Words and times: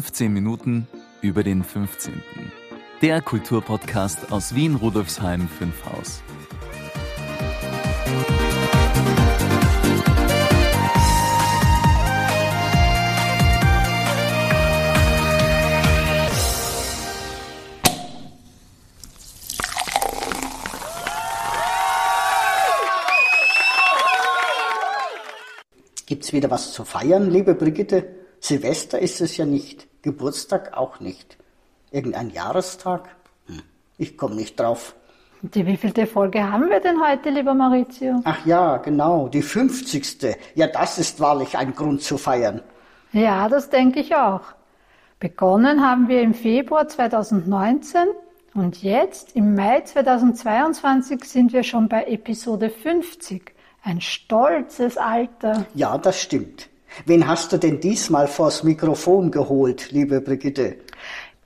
15 0.00 0.32
Minuten 0.32 0.86
über 1.20 1.42
den 1.42 1.62
15. 1.62 2.22
Der 3.02 3.20
Kulturpodcast 3.20 4.32
aus 4.32 4.54
Wien 4.54 4.76
Rudolfsheim 4.76 5.46
5 5.46 5.84
Haus. 5.84 6.22
Gibt's 26.06 26.32
wieder 26.32 26.50
was 26.50 26.72
zu 26.72 26.86
feiern, 26.86 27.30
liebe 27.30 27.54
Brigitte? 27.54 28.20
Silvester 28.40 28.98
ist 28.98 29.20
es 29.20 29.36
ja 29.36 29.44
nicht, 29.44 29.89
Geburtstag 30.02 30.76
auch 30.76 31.00
nicht. 31.00 31.36
Irgendein 31.90 32.30
Jahrestag? 32.30 33.08
Hm, 33.46 33.62
ich 33.98 34.16
komme 34.16 34.34
nicht 34.34 34.58
drauf. 34.58 34.94
Die 35.42 35.66
wievielte 35.66 36.06
Folge 36.06 36.50
haben 36.50 36.68
wir 36.68 36.80
denn 36.80 37.02
heute, 37.02 37.30
lieber 37.30 37.54
Maurizio? 37.54 38.20
Ach 38.24 38.44
ja, 38.44 38.76
genau, 38.76 39.28
die 39.28 39.40
50. 39.40 40.36
Ja, 40.54 40.66
das 40.66 40.98
ist 40.98 41.18
wahrlich 41.18 41.56
ein 41.56 41.74
Grund 41.74 42.02
zu 42.02 42.18
feiern. 42.18 42.60
Ja, 43.12 43.48
das 43.48 43.70
denke 43.70 44.00
ich 44.00 44.14
auch. 44.14 44.42
Begonnen 45.18 45.82
haben 45.82 46.08
wir 46.08 46.22
im 46.22 46.34
Februar 46.34 46.88
2019 46.88 48.02
und 48.54 48.82
jetzt 48.82 49.34
im 49.34 49.54
Mai 49.54 49.80
2022 49.80 51.24
sind 51.24 51.52
wir 51.52 51.62
schon 51.62 51.88
bei 51.88 52.04
Episode 52.04 52.68
50. 52.70 53.52
Ein 53.82 54.00
stolzes 54.00 54.98
Alter. 54.98 55.66
Ja, 55.74 55.96
das 55.96 56.20
stimmt. 56.20 56.68
Wen 57.06 57.26
hast 57.26 57.52
du 57.52 57.58
denn 57.58 57.80
diesmal 57.80 58.26
vors 58.28 58.62
Mikrofon 58.62 59.30
geholt, 59.30 59.90
liebe 59.90 60.20
Brigitte? 60.20 60.76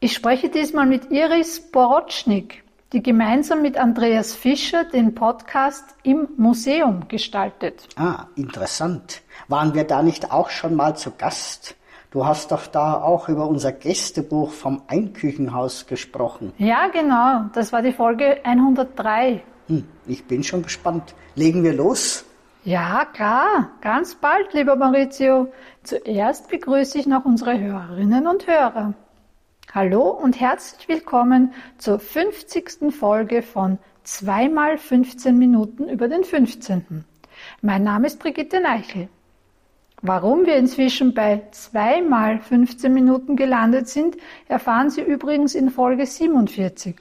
Ich 0.01 0.14
spreche 0.14 0.48
diesmal 0.48 0.86
mit 0.86 1.11
Iris 1.11 1.61
Borotschnik, 1.61 2.64
die 2.92 3.03
gemeinsam 3.03 3.62
mit 3.62 3.77
Andreas 3.77 4.34
Fischer 4.34 4.84
den 4.84 5.14
Podcast 5.14 5.84
im 6.03 6.28
Museum 6.36 7.09
gestaltet. 7.09 7.89
Ah, 7.97 8.27
interessant. 8.36 9.23
Waren 9.48 9.75
wir 9.75 9.84
da 9.84 10.03
nicht 10.03 10.31
auch 10.31 10.51
schon 10.51 10.75
mal 10.75 10.97
zu 10.97 11.12
Gast? 11.17 11.77
Du 12.11 12.25
hast 12.25 12.53
doch 12.53 12.69
da 12.69 13.03
auch 13.03 13.29
über 13.29 13.48
unser 13.48 13.73
Gästebuch 13.73 14.53
vom 14.53 14.83
Einküchenhaus 14.86 15.86
gesprochen. 15.86 16.53
Ja, 16.58 16.86
genau. 16.86 17.51
Das 17.55 17.73
war 17.73 17.83
die 17.83 17.92
Folge 17.92 18.39
103. 18.45 19.42
Hm, 19.67 19.84
ich 20.06 20.25
bin 20.25 20.45
schon 20.45 20.62
gespannt. 20.62 21.14
Legen 21.34 21.64
wir 21.64 21.73
los? 21.73 22.25
Ja, 22.67 23.05
klar, 23.05 23.73
ganz 23.83 24.15
bald, 24.15 24.55
lieber 24.55 24.75
Maurizio. 24.75 25.53
Zuerst 25.83 26.48
begrüße 26.48 26.98
ich 26.98 27.07
noch 27.07 27.27
unsere 27.27 27.61
Hörerinnen 27.61 28.27
und 28.27 28.47
Hörer. 28.47 28.95
Hallo 29.75 30.09
und 30.09 30.41
herzlich 30.41 30.89
willkommen 30.89 31.53
zur 31.77 31.98
50. 31.98 32.91
Folge 32.91 33.42
von 33.42 33.77
2 34.05 34.48
mal 34.48 34.79
15 34.79 35.37
Minuten 35.37 35.91
über 35.91 36.09
den 36.09 36.25
15. 36.25 37.05
Mein 37.61 37.85
Name 37.85 38.07
ist 38.07 38.19
Brigitte 38.19 38.62
Neichel. 38.62 39.09
Warum 40.01 40.47
wir 40.47 40.57
inzwischen 40.57 41.12
bei 41.12 41.42
2 41.51 42.01
mal 42.01 42.39
15 42.39 42.95
Minuten 42.95 43.37
gelandet 43.37 43.89
sind, 43.89 44.17
erfahren 44.48 44.89
Sie 44.89 45.03
übrigens 45.03 45.55
in 45.55 45.69
Folge 45.69 46.07
47. 46.07 46.97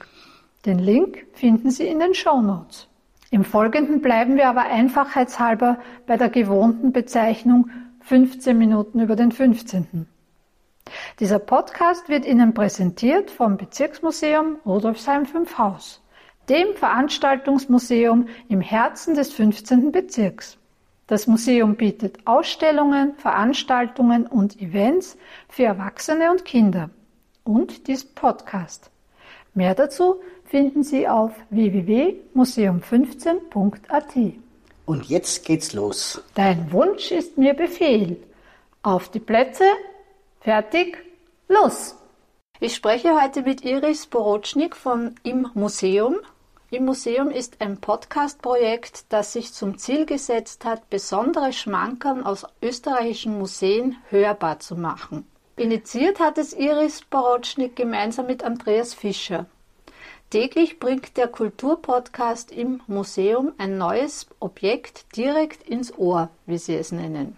Den 0.66 0.78
Link 0.78 1.24
finden 1.32 1.70
Sie 1.70 1.86
in 1.86 2.00
den 2.00 2.12
Show 2.12 2.42
Notes. 2.42 2.86
Im 3.34 3.44
Folgenden 3.44 4.00
bleiben 4.00 4.36
wir 4.36 4.48
aber 4.48 4.60
einfachheitshalber 4.60 5.80
bei 6.06 6.16
der 6.16 6.28
gewohnten 6.28 6.92
Bezeichnung 6.92 7.68
15 8.02 8.56
Minuten 8.56 9.00
über 9.00 9.16
den 9.16 9.32
15. 9.32 10.06
Dieser 11.18 11.40
Podcast 11.40 12.08
wird 12.08 12.26
Ihnen 12.26 12.54
präsentiert 12.54 13.32
vom 13.32 13.56
Bezirksmuseum 13.56 14.58
Rudolfsheim 14.64 15.26
5 15.26 15.58
Haus, 15.58 16.00
dem 16.48 16.76
Veranstaltungsmuseum 16.76 18.28
im 18.48 18.60
Herzen 18.60 19.16
des 19.16 19.32
15. 19.32 19.90
Bezirks. 19.90 20.56
Das 21.08 21.26
Museum 21.26 21.74
bietet 21.74 22.18
Ausstellungen, 22.26 23.16
Veranstaltungen 23.16 24.28
und 24.28 24.62
Events 24.62 25.18
für 25.48 25.64
Erwachsene 25.64 26.30
und 26.30 26.44
Kinder 26.44 26.88
und 27.42 27.88
diesen 27.88 28.14
Podcast. 28.14 28.92
Mehr 29.54 29.74
dazu 29.74 30.20
finden 30.54 30.84
Sie 30.84 31.08
auf 31.08 31.32
www.museum15.at. 31.50 34.14
Und 34.86 35.06
jetzt 35.06 35.44
geht's 35.44 35.72
los. 35.72 36.22
Dein 36.36 36.70
Wunsch 36.70 37.10
ist 37.10 37.36
mir 37.36 37.54
Befehl. 37.54 38.22
Auf 38.84 39.08
die 39.08 39.18
Plätze, 39.18 39.64
fertig, 40.38 40.98
los! 41.48 41.96
Ich 42.60 42.76
spreche 42.76 43.20
heute 43.20 43.42
mit 43.42 43.64
Iris 43.64 44.06
Borotschnik 44.06 44.76
von 44.76 45.16
Im 45.24 45.48
Museum. 45.54 46.18
Im 46.70 46.84
Museum 46.84 47.30
ist 47.30 47.60
ein 47.60 47.78
Podcast-Projekt, 47.78 49.06
das 49.08 49.32
sich 49.32 49.52
zum 49.52 49.76
Ziel 49.76 50.06
gesetzt 50.06 50.64
hat, 50.64 50.88
besondere 50.88 51.52
Schmankern 51.52 52.24
aus 52.24 52.46
österreichischen 52.62 53.40
Museen 53.40 53.96
hörbar 54.08 54.60
zu 54.60 54.76
machen. 54.76 55.26
Initiiert 55.56 56.20
hat 56.20 56.38
es 56.38 56.52
Iris 56.52 57.02
Borotschnik 57.02 57.74
gemeinsam 57.74 58.26
mit 58.26 58.44
Andreas 58.44 58.94
Fischer. 58.94 59.46
Täglich 60.34 60.80
bringt 60.80 61.16
der 61.16 61.28
Kulturpodcast 61.28 62.50
im 62.50 62.80
Museum 62.88 63.52
ein 63.56 63.78
neues 63.78 64.26
Objekt 64.40 65.16
direkt 65.16 65.62
ins 65.68 65.96
Ohr, 65.96 66.28
wie 66.44 66.58
sie 66.58 66.74
es 66.74 66.90
nennen. 66.90 67.36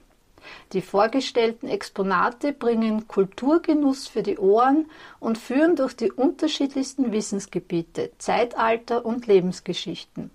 Die 0.72 0.80
vorgestellten 0.80 1.68
Exponate 1.68 2.54
bringen 2.54 3.06
Kulturgenuss 3.06 4.08
für 4.08 4.22
die 4.22 4.38
Ohren 4.38 4.86
und 5.20 5.36
führen 5.36 5.76
durch 5.76 5.94
die 5.94 6.10
unterschiedlichsten 6.10 7.12
Wissensgebiete, 7.12 8.12
Zeitalter 8.16 9.04
und 9.04 9.26
Lebensgeschichten. 9.26 10.30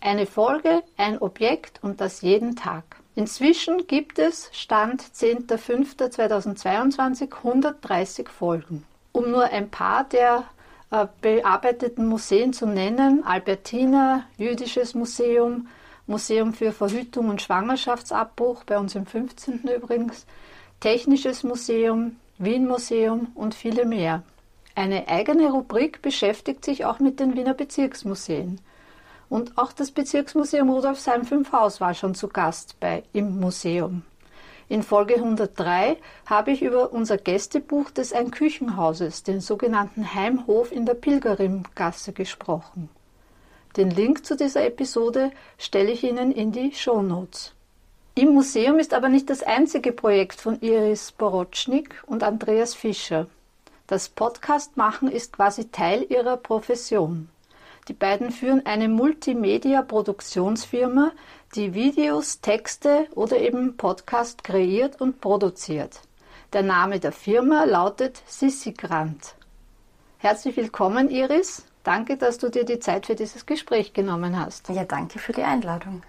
Eine 0.00 0.24
Folge, 0.24 0.82
ein 0.96 1.18
Objekt 1.18 1.80
und 1.82 2.00
das 2.00 2.22
jeden 2.22 2.56
Tag. 2.56 2.84
Inzwischen 3.16 3.86
gibt 3.86 4.18
es, 4.18 4.48
Stand 4.54 5.02
10.05.2022, 5.02 7.36
130 7.36 8.30
Folgen. 8.30 8.86
Um 9.12 9.30
nur 9.30 9.44
ein 9.44 9.68
paar 9.68 10.04
der 10.04 10.44
bearbeiteten 11.20 12.06
Museen 12.06 12.52
zu 12.52 12.66
nennen. 12.66 13.24
Albertina, 13.24 14.24
Jüdisches 14.36 14.94
Museum, 14.94 15.68
Museum 16.06 16.54
für 16.54 16.72
Verhütung 16.72 17.28
und 17.28 17.42
Schwangerschaftsabbruch, 17.42 18.64
bei 18.64 18.78
uns 18.78 18.94
im 18.94 19.06
15. 19.06 19.68
übrigens, 19.76 20.26
Technisches 20.80 21.42
Museum, 21.42 22.16
Wien 22.38 22.66
Museum 22.66 23.32
und 23.34 23.54
viele 23.54 23.84
mehr. 23.84 24.22
Eine 24.74 25.08
eigene 25.08 25.50
Rubrik 25.50 26.02
beschäftigt 26.02 26.64
sich 26.64 26.84
auch 26.84 27.00
mit 27.00 27.18
den 27.18 27.34
Wiener 27.34 27.54
Bezirksmuseen. 27.54 28.60
Und 29.28 29.58
auch 29.58 29.72
das 29.72 29.90
Bezirksmuseum 29.90 30.70
Rudolfsheim 30.70 31.24
5 31.24 31.52
Haus 31.52 31.80
war 31.80 31.94
schon 31.94 32.14
zu 32.14 32.28
Gast 32.28 32.78
bei 32.80 33.02
im 33.12 33.40
Museum. 33.40 34.02
In 34.70 34.82
Folge 34.82 35.14
103 35.14 35.96
habe 36.26 36.50
ich 36.50 36.60
über 36.60 36.92
unser 36.92 37.16
Gästebuch 37.16 37.90
des 37.90 38.12
Ein-Küchenhauses, 38.12 39.22
den 39.22 39.40
sogenannten 39.40 40.14
Heimhof 40.14 40.72
in 40.72 40.84
der 40.84 40.92
Pilgerimgasse, 40.92 42.12
gesprochen. 42.12 42.90
Den 43.78 43.90
Link 43.90 44.26
zu 44.26 44.36
dieser 44.36 44.66
Episode 44.66 45.30
stelle 45.56 45.90
ich 45.90 46.04
Ihnen 46.04 46.32
in 46.32 46.52
die 46.52 46.74
Show 46.74 47.00
Notes. 47.00 47.54
Im 48.14 48.34
Museum 48.34 48.78
ist 48.78 48.92
aber 48.92 49.08
nicht 49.08 49.30
das 49.30 49.42
einzige 49.42 49.92
Projekt 49.92 50.38
von 50.40 50.60
Iris 50.60 51.12
Borotschnik 51.12 52.02
und 52.06 52.22
Andreas 52.22 52.74
Fischer. 52.74 53.26
Das 53.86 54.10
Podcast 54.10 54.76
machen 54.76 55.10
ist 55.10 55.32
quasi 55.32 55.70
Teil 55.70 56.04
ihrer 56.10 56.36
Profession. 56.36 57.30
Die 57.88 57.94
beiden 57.94 58.30
führen 58.32 58.66
eine 58.66 58.88
Multimedia-Produktionsfirma, 58.88 61.12
die 61.54 61.72
Videos, 61.72 62.40
Texte 62.40 63.06
oder 63.14 63.38
eben 63.38 63.76
Podcast 63.76 64.44
kreiert 64.44 65.00
und 65.00 65.20
produziert. 65.20 66.00
Der 66.52 66.62
Name 66.62 67.00
der 67.00 67.12
Firma 67.12 67.64
lautet 67.64 68.22
Sissi 68.26 68.72
Grant. 68.72 69.34
Herzlich 70.18 70.56
willkommen, 70.56 71.10
Iris. 71.10 71.64
Danke, 71.84 72.18
dass 72.18 72.38
du 72.38 72.50
dir 72.50 72.64
die 72.64 72.80
Zeit 72.80 73.06
für 73.06 73.14
dieses 73.14 73.46
Gespräch 73.46 73.94
genommen 73.94 74.38
hast. 74.38 74.68
Ja, 74.68 74.84
danke 74.84 75.18
für 75.18 75.32
die 75.32 75.42
Einladung. 75.42 76.02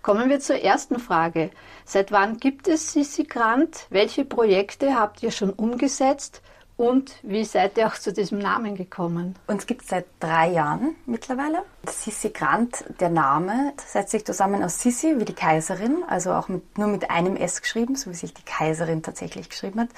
Kommen 0.00 0.30
wir 0.30 0.40
zur 0.40 0.56
ersten 0.62 0.98
Frage. 0.98 1.50
Seit 1.84 2.10
wann 2.10 2.38
gibt 2.38 2.66
es 2.66 2.92
Sissi 2.92 3.24
Grant? 3.24 3.86
Welche 3.90 4.24
Projekte 4.24 4.98
habt 4.98 5.22
ihr 5.22 5.32
schon 5.32 5.50
umgesetzt? 5.50 6.40
Und 6.78 7.16
wie 7.24 7.44
seid 7.44 7.76
ihr 7.76 7.88
auch 7.88 7.94
zu 7.94 8.12
diesem 8.12 8.38
Namen 8.38 8.76
gekommen? 8.76 9.34
Uns 9.48 9.66
gibt 9.66 9.82
es 9.82 9.88
seit 9.88 10.06
drei 10.20 10.52
Jahren 10.52 10.94
mittlerweile. 11.06 11.64
Sissi 11.84 12.30
Grant, 12.30 12.84
der 13.00 13.08
Name, 13.08 13.72
setzt 13.84 14.12
sich 14.12 14.24
zusammen 14.24 14.62
aus 14.62 14.78
Sissi 14.78 15.18
wie 15.18 15.24
die 15.24 15.34
Kaiserin, 15.34 16.04
also 16.06 16.32
auch 16.32 16.46
mit, 16.46 16.78
nur 16.78 16.86
mit 16.86 17.10
einem 17.10 17.34
S 17.34 17.62
geschrieben, 17.62 17.96
so 17.96 18.10
wie 18.10 18.14
sich 18.14 18.32
die 18.32 18.44
Kaiserin 18.44 19.02
tatsächlich 19.02 19.48
geschrieben 19.48 19.80
hat. 19.80 19.88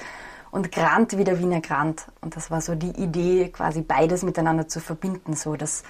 Und 0.50 0.73
Grant 0.73 1.19
wie 1.19 1.25
der 1.25 1.38
Wiener 1.38 1.61
Grant. 1.61 2.06
Und 2.23 2.35
das 2.35 2.50
war 2.50 2.62
so 2.62 2.75
die 2.75 2.99
Idee, 2.99 3.50
quasi 3.50 3.82
beides 3.82 4.23
miteinander 4.23 4.67
zu 4.67 4.81
verbinden. 4.81 5.35
So 5.37 5.56
das 5.56 5.82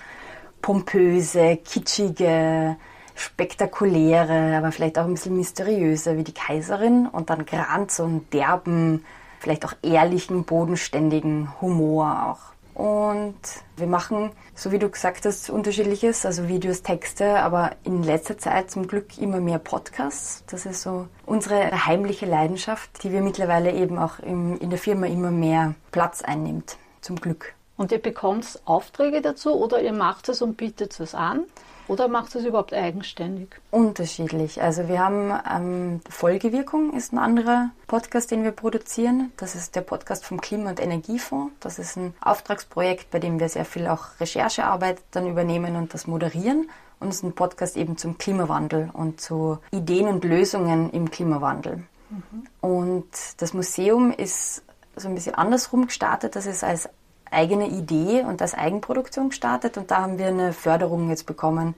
pompöse, 0.60 1.56
kitschige, 1.58 2.76
spektakuläre, 3.14 4.56
aber 4.56 4.72
vielleicht 4.72 4.98
auch 4.98 5.04
ein 5.04 5.14
bisschen 5.14 5.36
mysteriöse 5.36 6.16
wie 6.16 6.24
die 6.24 6.34
Kaiserin. 6.34 7.06
Und 7.06 7.30
dann 7.30 7.46
Grant, 7.46 7.92
so 7.92 8.02
einen 8.02 8.28
derben, 8.30 9.04
vielleicht 9.40 9.64
auch 9.64 9.72
ehrlichen, 9.82 10.44
bodenständigen 10.44 11.60
Humor 11.60 12.28
auch. 12.28 12.50
Und 12.74 13.34
wir 13.76 13.86
machen, 13.86 14.30
so 14.54 14.70
wie 14.72 14.78
du 14.78 14.88
gesagt 14.88 15.26
hast, 15.26 15.50
unterschiedliches, 15.50 16.24
also 16.24 16.48
Videos, 16.48 16.82
Texte, 16.82 17.40
aber 17.40 17.72
in 17.84 18.02
letzter 18.02 18.38
Zeit 18.38 18.70
zum 18.70 18.86
Glück 18.86 19.18
immer 19.18 19.40
mehr 19.40 19.58
Podcasts. 19.58 20.44
Das 20.46 20.64
ist 20.66 20.82
so 20.82 21.08
unsere 21.26 21.86
heimliche 21.86 22.26
Leidenschaft, 22.26 23.02
die 23.02 23.12
wir 23.12 23.20
mittlerweile 23.22 23.72
eben 23.72 23.98
auch 23.98 24.18
im, 24.20 24.58
in 24.60 24.70
der 24.70 24.78
Firma 24.78 25.06
immer 25.06 25.30
mehr 25.30 25.74
Platz 25.90 26.22
einnimmt. 26.22 26.78
Zum 27.00 27.16
Glück. 27.16 27.54
Und 27.76 27.92
ihr 27.92 27.98
bekommt 27.98 28.60
Aufträge 28.66 29.20
dazu 29.20 29.54
oder 29.54 29.82
ihr 29.82 29.92
macht 29.92 30.28
es 30.28 30.42
und 30.42 30.56
bietet 30.56 30.98
es 31.00 31.14
an? 31.14 31.44
Oder 31.88 32.08
macht 32.08 32.34
es 32.34 32.44
überhaupt 32.44 32.72
eigenständig? 32.72 33.48
Unterschiedlich. 33.70 34.62
Also 34.62 34.88
wir 34.88 35.00
haben 35.00 35.32
ähm, 35.50 36.00
Folgewirkung 36.08 36.92
ist 36.94 37.12
ein 37.12 37.18
anderer 37.18 37.70
Podcast, 37.86 38.30
den 38.30 38.44
wir 38.44 38.52
produzieren. 38.52 39.32
Das 39.36 39.54
ist 39.54 39.74
der 39.74 39.80
Podcast 39.80 40.24
vom 40.24 40.40
Klima- 40.40 40.70
und 40.70 40.80
Energiefonds. 40.80 41.52
Das 41.60 41.78
ist 41.78 41.96
ein 41.96 42.14
Auftragsprojekt, 42.20 43.10
bei 43.10 43.18
dem 43.18 43.40
wir 43.40 43.48
sehr 43.48 43.64
viel 43.64 43.86
auch 43.86 44.20
Recherchearbeit 44.20 44.98
dann 45.10 45.28
übernehmen 45.28 45.76
und 45.76 45.92
das 45.94 46.06
moderieren. 46.06 46.68
Und 47.00 47.08
es 47.08 47.16
ist 47.16 47.22
ein 47.24 47.32
Podcast 47.32 47.76
eben 47.76 47.96
zum 47.96 48.18
Klimawandel 48.18 48.90
und 48.92 49.20
zu 49.20 49.58
Ideen 49.70 50.06
und 50.06 50.24
Lösungen 50.24 50.90
im 50.90 51.10
Klimawandel. 51.10 51.84
Mhm. 52.10 52.46
Und 52.60 53.08
das 53.38 53.54
Museum 53.54 54.12
ist 54.12 54.62
so 54.96 55.08
ein 55.08 55.14
bisschen 55.14 55.34
andersrum 55.34 55.86
gestartet. 55.86 56.36
Das 56.36 56.46
ist 56.46 56.62
als 56.62 56.88
eigene 57.30 57.68
Idee 57.68 58.22
und 58.22 58.42
als 58.42 58.54
Eigenproduktion 58.54 59.30
gestartet 59.30 59.76
und 59.76 59.90
da 59.90 60.02
haben 60.02 60.18
wir 60.18 60.28
eine 60.28 60.52
Förderung 60.52 61.08
jetzt 61.08 61.26
bekommen 61.26 61.74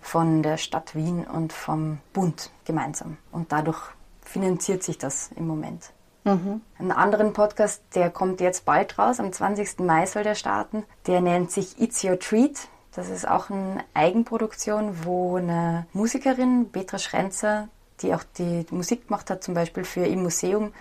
von 0.00 0.42
der 0.42 0.56
Stadt 0.56 0.94
Wien 0.94 1.26
und 1.26 1.52
vom 1.52 1.98
Bund 2.12 2.50
gemeinsam. 2.64 3.16
Und 3.32 3.52
dadurch 3.52 3.80
finanziert 4.22 4.82
sich 4.82 4.98
das 4.98 5.30
im 5.36 5.46
Moment. 5.46 5.90
Mhm. 6.24 6.60
Einen 6.78 6.92
anderen 6.92 7.32
Podcast, 7.32 7.82
der 7.94 8.10
kommt 8.10 8.40
jetzt 8.40 8.64
bald 8.64 8.98
raus, 8.98 9.20
am 9.20 9.32
20. 9.32 9.80
Mai 9.80 10.06
soll 10.06 10.24
der 10.24 10.34
starten. 10.34 10.84
Der 11.06 11.20
nennt 11.20 11.50
sich 11.52 11.80
It's 11.80 12.02
Your 12.02 12.18
Treat. 12.18 12.68
Das 12.94 13.10
ist 13.10 13.28
auch 13.28 13.50
eine 13.50 13.84
Eigenproduktion, 13.94 15.04
wo 15.04 15.36
eine 15.36 15.86
Musikerin, 15.92 16.70
Petra 16.72 16.98
Schrenzer, 16.98 17.68
die 18.00 18.14
auch 18.14 18.24
die 18.38 18.66
Musik 18.70 19.06
gemacht 19.06 19.30
hat, 19.30 19.44
zum 19.44 19.54
Beispiel 19.54 19.84
für 19.84 20.04
im 20.04 20.22
Museum, 20.22 20.72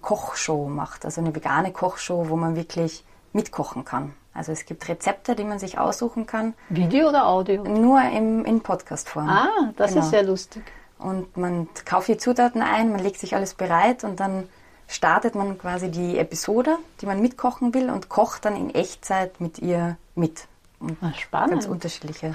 Kochshow 0.00 0.68
macht. 0.68 1.04
Also 1.04 1.20
eine 1.20 1.34
vegane 1.34 1.72
Kochshow, 1.72 2.28
wo 2.28 2.36
man 2.36 2.56
wirklich 2.56 3.04
mitkochen 3.36 3.84
kann. 3.84 4.14
Also 4.34 4.52
es 4.52 4.66
gibt 4.66 4.88
Rezepte, 4.88 5.36
die 5.36 5.44
man 5.44 5.58
sich 5.58 5.78
aussuchen 5.78 6.26
kann. 6.26 6.54
Video 6.68 7.08
oder 7.08 7.26
Audio? 7.26 7.62
Nur 7.62 8.02
im, 8.02 8.44
in 8.44 8.60
Podcast-Form. 8.60 9.28
Ah, 9.28 9.72
das 9.76 9.92
genau. 9.92 10.04
ist 10.04 10.10
sehr 10.10 10.24
lustig. 10.24 10.62
Und 10.98 11.36
man 11.36 11.68
kauft 11.84 12.08
die 12.08 12.16
Zutaten 12.16 12.62
ein, 12.62 12.90
man 12.90 13.00
legt 13.00 13.20
sich 13.20 13.34
alles 13.34 13.54
bereit 13.54 14.02
und 14.02 14.18
dann 14.18 14.48
startet 14.88 15.34
man 15.34 15.58
quasi 15.58 15.90
die 15.90 16.18
Episode, 16.18 16.78
die 17.00 17.06
man 17.06 17.20
mitkochen 17.20 17.74
will 17.74 17.90
und 17.90 18.08
kocht 18.08 18.44
dann 18.44 18.56
in 18.56 18.74
Echtzeit 18.74 19.40
mit 19.40 19.58
ihr 19.58 19.96
mit. 20.14 20.46
Und 20.80 20.96
ah, 21.02 21.12
Spannend. 21.14 21.52
Ganz 21.52 21.66
unterschiedliche 21.66 22.34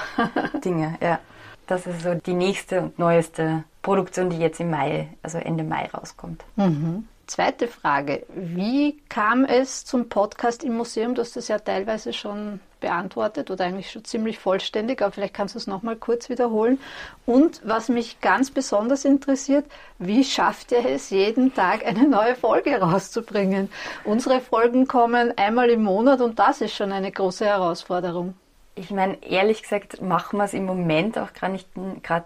Dinge, 0.64 0.98
ja. 1.02 1.20
Das 1.68 1.86
ist 1.86 2.02
so 2.02 2.16
die 2.16 2.34
nächste 2.34 2.82
und 2.82 3.00
neueste 3.00 3.64
Produktion, 3.82 4.30
die 4.30 4.38
jetzt 4.38 4.60
im 4.60 4.72
Mai, 4.72 5.08
also 5.24 5.38
Ende 5.38 5.64
Mai 5.64 5.90
rauskommt. 5.94 6.44
Mhm. 6.56 7.08
Zweite 7.32 7.70
Frage. 7.70 8.26
Wie 8.36 8.98
kam 9.08 9.46
es 9.46 9.86
zum 9.86 10.10
Podcast 10.10 10.66
im 10.66 10.76
Museum? 10.76 11.16
Du 11.16 11.22
hast 11.22 11.38
das 11.38 11.48
ja 11.48 11.60
teilweise 11.60 12.12
schon 12.12 12.60
beantwortet 12.82 13.50
oder 13.50 13.64
eigentlich 13.64 13.90
schon 13.90 14.04
ziemlich 14.04 14.38
vollständig, 14.38 15.02
aber 15.02 15.14
vielleicht 15.14 15.34
kannst 15.34 15.56
du 15.56 15.60
es 15.60 15.66
nochmal 15.66 15.96
kurz 15.96 16.28
wiederholen. 16.28 16.78
Und 17.26 17.62
was 17.64 17.88
mich 17.88 18.20
ganz 18.20 18.52
besonders 18.52 19.06
interessiert, 19.06 19.64
wie 19.98 20.26
schafft 20.26 20.74
ihr 20.74 20.86
es, 20.86 21.10
jeden 21.10 21.54
Tag 21.54 21.86
eine 21.86 22.06
neue 22.06 22.36
Folge 22.36 22.78
rauszubringen? 22.82 23.70
Unsere 24.04 24.42
Folgen 24.42 24.86
kommen 24.86 25.32
einmal 25.38 25.70
im 25.70 25.84
Monat 25.84 26.20
und 26.20 26.38
das 26.38 26.60
ist 26.60 26.76
schon 26.76 26.92
eine 26.92 27.14
große 27.14 27.46
Herausforderung. 27.46 28.34
Ich 28.76 28.92
meine, 28.92 29.24
ehrlich 29.24 29.62
gesagt, 29.62 30.02
machen 30.02 30.38
wir 30.38 30.44
es 30.44 30.54
im 30.54 30.66
Moment 30.66 31.18
auch 31.18 31.32
gerade 31.32 31.54
nicht, 31.54 31.70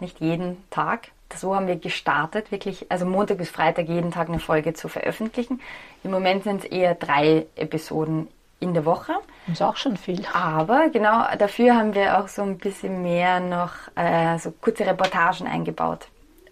nicht 0.01 0.19
jeden 0.19 0.67
Tag 0.71 1.09
so 1.33 1.55
haben 1.55 1.67
wir 1.67 1.77
gestartet, 1.77 2.51
wirklich, 2.51 2.85
also 2.89 3.05
Montag 3.05 3.37
bis 3.37 3.49
Freitag 3.49 3.87
jeden 3.87 4.11
Tag 4.11 4.29
eine 4.29 4.39
Folge 4.39 4.73
zu 4.73 4.87
veröffentlichen. 4.87 5.59
Im 6.03 6.11
Moment 6.11 6.43
sind 6.43 6.63
es 6.63 6.69
eher 6.69 6.95
drei 6.95 7.47
Episoden 7.55 8.27
in 8.59 8.73
der 8.73 8.85
Woche. 8.85 9.13
Das 9.47 9.55
ist 9.55 9.61
auch 9.61 9.75
schon 9.75 9.97
viel. 9.97 10.25
Aber 10.33 10.89
genau 10.89 11.23
dafür 11.37 11.75
haben 11.75 11.93
wir 11.93 12.19
auch 12.19 12.27
so 12.27 12.41
ein 12.41 12.57
bisschen 12.57 13.01
mehr 13.01 13.39
noch 13.39 13.73
äh, 13.95 14.37
so 14.37 14.51
kurze 14.51 14.85
Reportagen 14.85 15.47
eingebaut. 15.47 16.07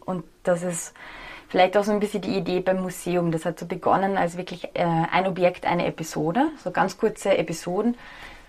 Und 0.05 0.23
das 0.43 0.63
ist 0.63 0.93
vielleicht 1.47 1.77
auch 1.77 1.83
so 1.83 1.91
ein 1.91 1.99
bisschen 1.99 2.21
die 2.21 2.35
Idee 2.35 2.59
beim 2.59 2.81
Museum. 2.81 3.31
Das 3.31 3.45
hat 3.45 3.59
so 3.59 3.65
begonnen 3.65 4.17
als 4.17 4.37
wirklich 4.37 4.65
äh, 4.73 4.83
ein 4.83 5.27
Objekt, 5.27 5.65
eine 5.65 5.85
Episode, 5.85 6.49
so 6.61 6.71
ganz 6.71 6.97
kurze 6.97 7.37
Episoden 7.37 7.95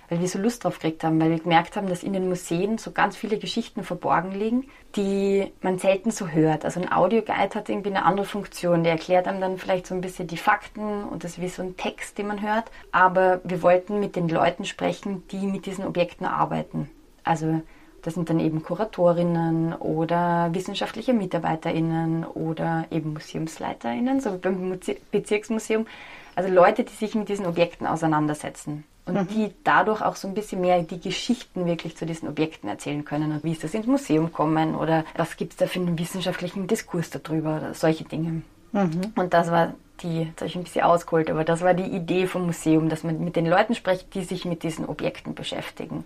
weil 0.09 0.21
wir 0.21 0.29
so 0.29 0.39
Lust 0.39 0.65
drauf 0.65 0.79
gekriegt 0.79 1.05
haben, 1.05 1.21
weil 1.21 1.31
wir 1.31 1.39
gemerkt 1.39 1.77
haben, 1.77 1.89
dass 1.89 2.03
in 2.03 2.13
den 2.13 2.29
Museen 2.29 2.79
so 2.79 2.93
ganz 2.93 3.17
viele 3.17 3.39
Geschichten 3.39 3.83
verborgen 3.83 4.33
liegen, 4.33 4.67
die 4.97 5.53
man 5.61 5.79
selten 5.79 6.11
so 6.11 6.29
hört. 6.29 6.65
Also 6.65 6.81
ein 6.81 6.93
Audioguide 6.93 7.55
hat 7.55 7.69
irgendwie 7.69 7.91
eine 7.91 8.05
andere 8.05 8.27
Funktion. 8.27 8.85
Der 8.85 8.93
erklärt 8.93 9.27
einem 9.27 9.41
dann 9.41 9.59
vielleicht 9.59 9.87
so 9.87 9.95
ein 9.95 10.01
bisschen 10.01 10.27
die 10.27 10.37
Fakten 10.37 11.05
und 11.05 11.25
das 11.25 11.33
ist 11.33 11.41
wie 11.41 11.49
so 11.49 11.63
ein 11.63 11.77
Text, 11.77 12.19
den 12.19 12.27
man 12.27 12.43
hört. 12.43 12.71
Aber 12.93 13.41
wir 13.45 13.63
wollten 13.63 14.01
mit 14.01 14.17
den 14.17 14.29
Leuten 14.29 14.65
sprechen, 14.65 15.23
die 15.31 15.47
mit 15.47 15.67
diesen 15.67 15.87
Objekten 15.87 16.27
arbeiten. 16.27 16.91
Also 17.25 17.63
das 18.05 18.15
sind 18.15 18.29
dann 18.29 18.39
eben 18.39 18.63
Kuratorinnen 18.63 19.73
oder 19.73 20.51
wissenschaftliche 20.53 21.15
MitarbeiterInnen 21.15 22.27
oder 22.27 22.85
eben 22.91 23.15
MuseumsleiterInnen, 23.15 24.21
so 24.21 24.35
wie 24.35 24.39
beim 24.39 24.79
Bezirksmuseum. 25.11 25.87
Also 26.35 26.53
Leute, 26.53 26.85
die 26.85 26.93
sich 26.93 27.15
mit 27.15 27.29
diesen 27.29 27.47
Objekten 27.47 27.87
auseinandersetzen 27.87 28.85
und 29.07 29.15
mhm. 29.15 29.29
die 29.29 29.53
dadurch 29.65 30.03
auch 30.03 30.17
so 30.17 30.29
ein 30.29 30.35
bisschen 30.35 30.61
mehr 30.61 30.83
die 30.83 31.01
Geschichten 31.01 31.67
wirklich 31.67 31.97
zu 31.97 32.07
diesen 32.07 32.29
Objekten 32.29 32.69
erzählen 32.69 33.05
können 33.05 33.33
und 33.33 33.45
wie 33.45 33.53
ist 33.53 33.63
das 33.65 33.75
ins 33.75 33.87
Museum 33.87 34.33
kommen 34.33 34.75
oder 34.75 35.05
was 35.17 35.37
gibt 35.37 35.53
es 35.53 35.59
da 35.59 35.67
für 35.67 35.81
einen 35.81 35.99
wissenschaftlichen 35.99 36.67
Diskurs 36.67 37.11
darüber 37.11 37.57
oder 37.57 37.75
solche 37.75 38.05
Dinge. 38.05 38.43
Mhm. 38.73 39.13
Und 39.15 39.35
das 39.35 39.51
war 39.51 39.75
die, 40.03 40.23
jetzt 40.23 40.41
habe 40.41 40.47
ich 40.47 40.57
ein 40.57 40.65
bisschen 40.65 40.85
ausgeholt, 40.85 41.31
aber 41.31 41.45
das 41.45 41.61
war 41.61 41.75
die 41.75 41.85
Idee 41.85 42.27
vom 42.27 42.47
Museum, 42.47 42.89
dass 42.89 43.05
man 43.05 43.23
mit 43.23 43.37
den 43.37 43.47
Leuten 43.47 43.75
spricht, 43.75 44.15
die 44.15 44.25
sich 44.25 44.45
mit 44.45 44.63
diesen 44.63 44.87
Objekten 44.87 45.35
beschäftigen 45.35 46.05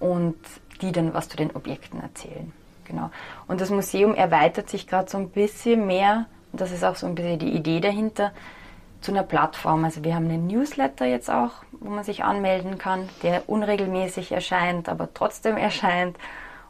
und 0.00 0.36
die 0.80 0.90
dann 0.90 1.14
was 1.14 1.28
zu 1.28 1.36
den 1.36 1.54
Objekten 1.54 2.00
erzählen. 2.00 2.52
Genau. 2.84 3.10
Und 3.46 3.60
das 3.60 3.70
Museum 3.70 4.14
erweitert 4.14 4.68
sich 4.68 4.88
gerade 4.88 5.08
so 5.08 5.18
ein 5.18 5.28
bisschen 5.28 5.86
mehr, 5.86 6.26
und 6.50 6.60
das 6.60 6.72
ist 6.72 6.82
auch 6.82 6.96
so 6.96 7.06
ein 7.06 7.14
bisschen 7.14 7.38
die 7.38 7.52
Idee 7.52 7.80
dahinter, 7.80 8.32
zu 9.02 9.12
einer 9.12 9.22
Plattform. 9.22 9.84
Also 9.84 10.04
wir 10.04 10.14
haben 10.14 10.28
einen 10.28 10.46
Newsletter 10.46 11.06
jetzt 11.06 11.30
auch, 11.30 11.50
wo 11.72 11.90
man 11.90 12.04
sich 12.04 12.24
anmelden 12.24 12.78
kann, 12.78 13.08
der 13.22 13.48
unregelmäßig 13.48 14.32
erscheint, 14.32 14.88
aber 14.88 15.12
trotzdem 15.12 15.56
erscheint. 15.56 16.16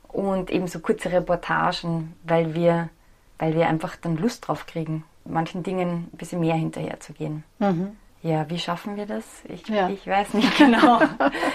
Und 0.09 0.51
eben 0.51 0.67
so 0.67 0.81
kurze 0.81 1.11
Reportagen, 1.11 2.15
weil 2.25 2.55
wir, 2.55 2.91
weil 3.39 3.55
wir 3.55 3.69
einfach 3.69 3.97
dann 3.97 4.17
Lust 4.17 4.47
drauf 4.47 4.67
kriegen, 4.67 5.05
manchen 5.25 5.63
Dingen 5.63 6.09
ein 6.13 6.19
bisschen 6.19 6.41
mehr 6.41 6.55
hinterher 6.55 7.01
zu 7.01 7.13
gehen. 7.13 7.45
Mhm. 7.59 7.97
Ja, 8.23 8.49
wie 8.51 8.59
schaffen 8.59 8.97
wir 8.97 9.07
das? 9.07 9.25
Ich, 9.49 9.67
ja. 9.69 9.89
ich 9.89 10.07
weiß 10.07 10.35
nicht 10.35 10.57
genau. 10.59 11.01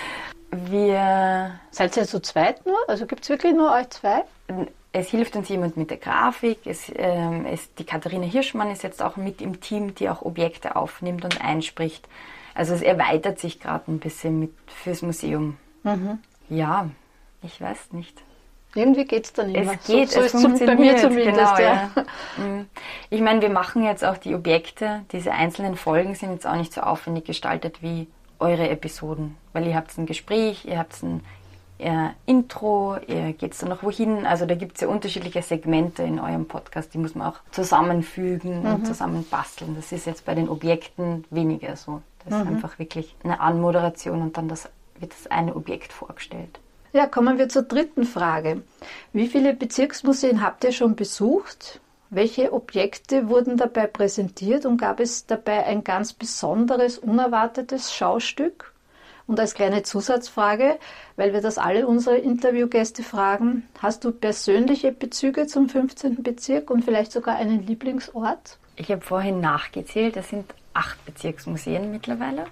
wir. 0.51 1.59
Seid 1.71 1.97
ihr 1.97 2.05
zu 2.05 2.21
zweit 2.21 2.65
nur? 2.65 2.77
Also 2.87 3.05
gibt 3.05 3.23
es 3.23 3.29
wirklich 3.29 3.53
nur 3.53 3.71
euch 3.71 3.89
zwei? 3.89 4.23
Es 4.93 5.09
hilft 5.09 5.35
uns 5.35 5.49
jemand 5.49 5.77
mit 5.77 5.89
der 5.89 5.97
Grafik. 5.97 6.59
Es, 6.65 6.91
ähm, 6.95 7.45
es, 7.45 7.73
die 7.75 7.83
Katharina 7.83 8.25
Hirschmann 8.25 8.71
ist 8.71 8.83
jetzt 8.83 9.01
auch 9.01 9.17
mit 9.17 9.41
im 9.41 9.59
Team, 9.61 9.95
die 9.95 10.09
auch 10.09 10.21
Objekte 10.21 10.75
aufnimmt 10.75 11.23
und 11.23 11.41
einspricht. 11.41 12.07
Also 12.55 12.73
es 12.73 12.81
erweitert 12.81 13.39
sich 13.39 13.59
gerade 13.59 13.91
ein 13.91 13.99
bisschen 13.99 14.39
mit 14.39 14.51
fürs 14.67 15.01
Museum. 15.01 15.57
Mhm. 15.83 16.19
Ja, 16.49 16.89
ich 17.43 17.61
weiß 17.61 17.91
nicht. 17.91 18.23
Irgendwie 18.75 19.05
geht 19.05 19.25
es 19.25 19.33
dann 19.33 19.53
immer. 19.53 19.73
Es 19.73 19.87
geht, 19.87 20.09
so, 20.09 20.19
so 20.19 20.25
es 20.25 20.33
ist 20.33 20.41
funktioniert. 20.41 20.77
Bei 20.77 20.83
mir 20.83 20.97
zumindest, 20.97 21.55
genau, 21.55 21.59
ja. 21.59 21.91
ja. 21.95 22.05
Mhm. 22.37 22.67
Ich 23.09 23.21
meine, 23.21 23.41
wir 23.41 23.49
machen 23.49 23.83
jetzt 23.83 24.03
auch 24.03 24.17
die 24.17 24.35
Objekte. 24.35 25.03
Diese 25.11 25.31
einzelnen 25.31 25.75
Folgen 25.75 26.15
sind 26.15 26.31
jetzt 26.31 26.45
auch 26.47 26.55
nicht 26.55 26.73
so 26.73 26.81
aufwendig 26.81 27.25
gestaltet 27.25 27.81
wie 27.81 28.07
eure 28.39 28.69
Episoden, 28.69 29.35
weil 29.53 29.67
ihr 29.67 29.75
habt 29.75 29.97
ein 29.97 30.05
Gespräch, 30.05 30.65
ihr 30.65 30.77
habt 30.77 31.01
ein 31.01 31.23
äh, 31.79 32.09
Intro, 32.25 32.97
geht 33.05 33.53
es 33.53 33.59
dann 33.59 33.69
noch 33.69 33.83
wohin? 33.83 34.25
Also 34.25 34.45
da 34.45 34.55
gibt 34.55 34.75
es 34.75 34.81
ja 34.81 34.87
unterschiedliche 34.87 35.41
Segmente 35.41 36.03
in 36.03 36.19
eurem 36.19 36.47
Podcast, 36.47 36.93
die 36.93 36.97
muss 36.97 37.15
man 37.15 37.27
auch 37.27 37.39
zusammenfügen 37.51 38.63
mhm. 38.63 38.73
und 38.75 38.87
zusammenbasteln. 38.87 39.75
Das 39.75 39.91
ist 39.91 40.05
jetzt 40.05 40.25
bei 40.25 40.35
den 40.35 40.49
Objekten 40.49 41.25
weniger 41.29 41.75
so. 41.75 42.01
Das 42.25 42.33
mhm. 42.33 42.41
ist 42.41 42.47
einfach 42.47 42.79
wirklich 42.79 43.15
eine 43.23 43.39
Anmoderation 43.39 44.21
und 44.21 44.37
dann 44.37 44.47
das, 44.47 44.69
wird 44.99 45.13
das 45.13 45.27
eine 45.27 45.55
Objekt 45.55 45.93
vorgestellt. 45.93 46.59
Ja, 46.93 47.05
kommen 47.05 47.37
wir 47.37 47.49
zur 47.49 47.63
dritten 47.63 48.05
Frage. 48.05 48.63
Wie 49.13 49.27
viele 49.27 49.53
Bezirksmuseen 49.53 50.41
habt 50.41 50.63
ihr 50.63 50.71
schon 50.71 50.95
besucht? 50.95 51.81
Welche 52.09 52.53
Objekte 52.53 53.27
wurden 53.27 53.57
dabei 53.57 53.85
präsentiert 53.85 54.65
und 54.65 54.77
gab 54.77 55.01
es 55.01 55.25
dabei 55.25 55.65
ein 55.65 55.83
ganz 55.83 56.13
besonderes, 56.13 56.97
unerwartetes 56.97 57.93
Schaustück? 57.93 58.73
Und 59.27 59.39
als 59.39 59.53
kleine 59.53 59.83
Zusatzfrage, 59.83 60.79
weil 61.17 61.33
wir 61.33 61.41
das 61.41 61.57
alle 61.57 61.85
unsere 61.85 62.17
Interviewgäste 62.17 63.03
fragen, 63.03 63.67
hast 63.81 64.05
du 64.05 64.11
persönliche 64.11 64.93
Bezüge 64.93 65.47
zum 65.47 65.67
15. 65.67 66.23
Bezirk 66.23 66.71
und 66.71 66.85
vielleicht 66.85 67.11
sogar 67.11 67.35
einen 67.35 67.67
Lieblingsort? 67.67 68.57
Ich 68.77 68.89
habe 68.89 69.01
vorhin 69.01 69.41
nachgezählt, 69.41 70.15
es 70.15 70.29
sind 70.29 70.45
acht 70.73 71.03
Bezirksmuseen 71.05 71.91
mittlerweile. 71.91 72.45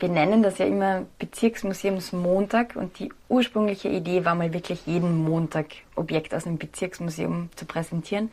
Wir 0.00 0.08
nennen 0.08 0.42
das 0.42 0.58
ja 0.58 0.66
immer 0.66 1.06
Bezirksmuseumsmontag 1.18 2.76
und 2.76 3.00
die 3.00 3.12
ursprüngliche 3.28 3.88
Idee 3.88 4.24
war 4.24 4.36
mal 4.36 4.54
wirklich 4.54 4.86
jeden 4.86 5.24
Montag 5.24 5.66
Objekt 5.96 6.32
aus 6.34 6.46
einem 6.46 6.56
Bezirksmuseum 6.56 7.50
zu 7.56 7.66
präsentieren. 7.66 8.30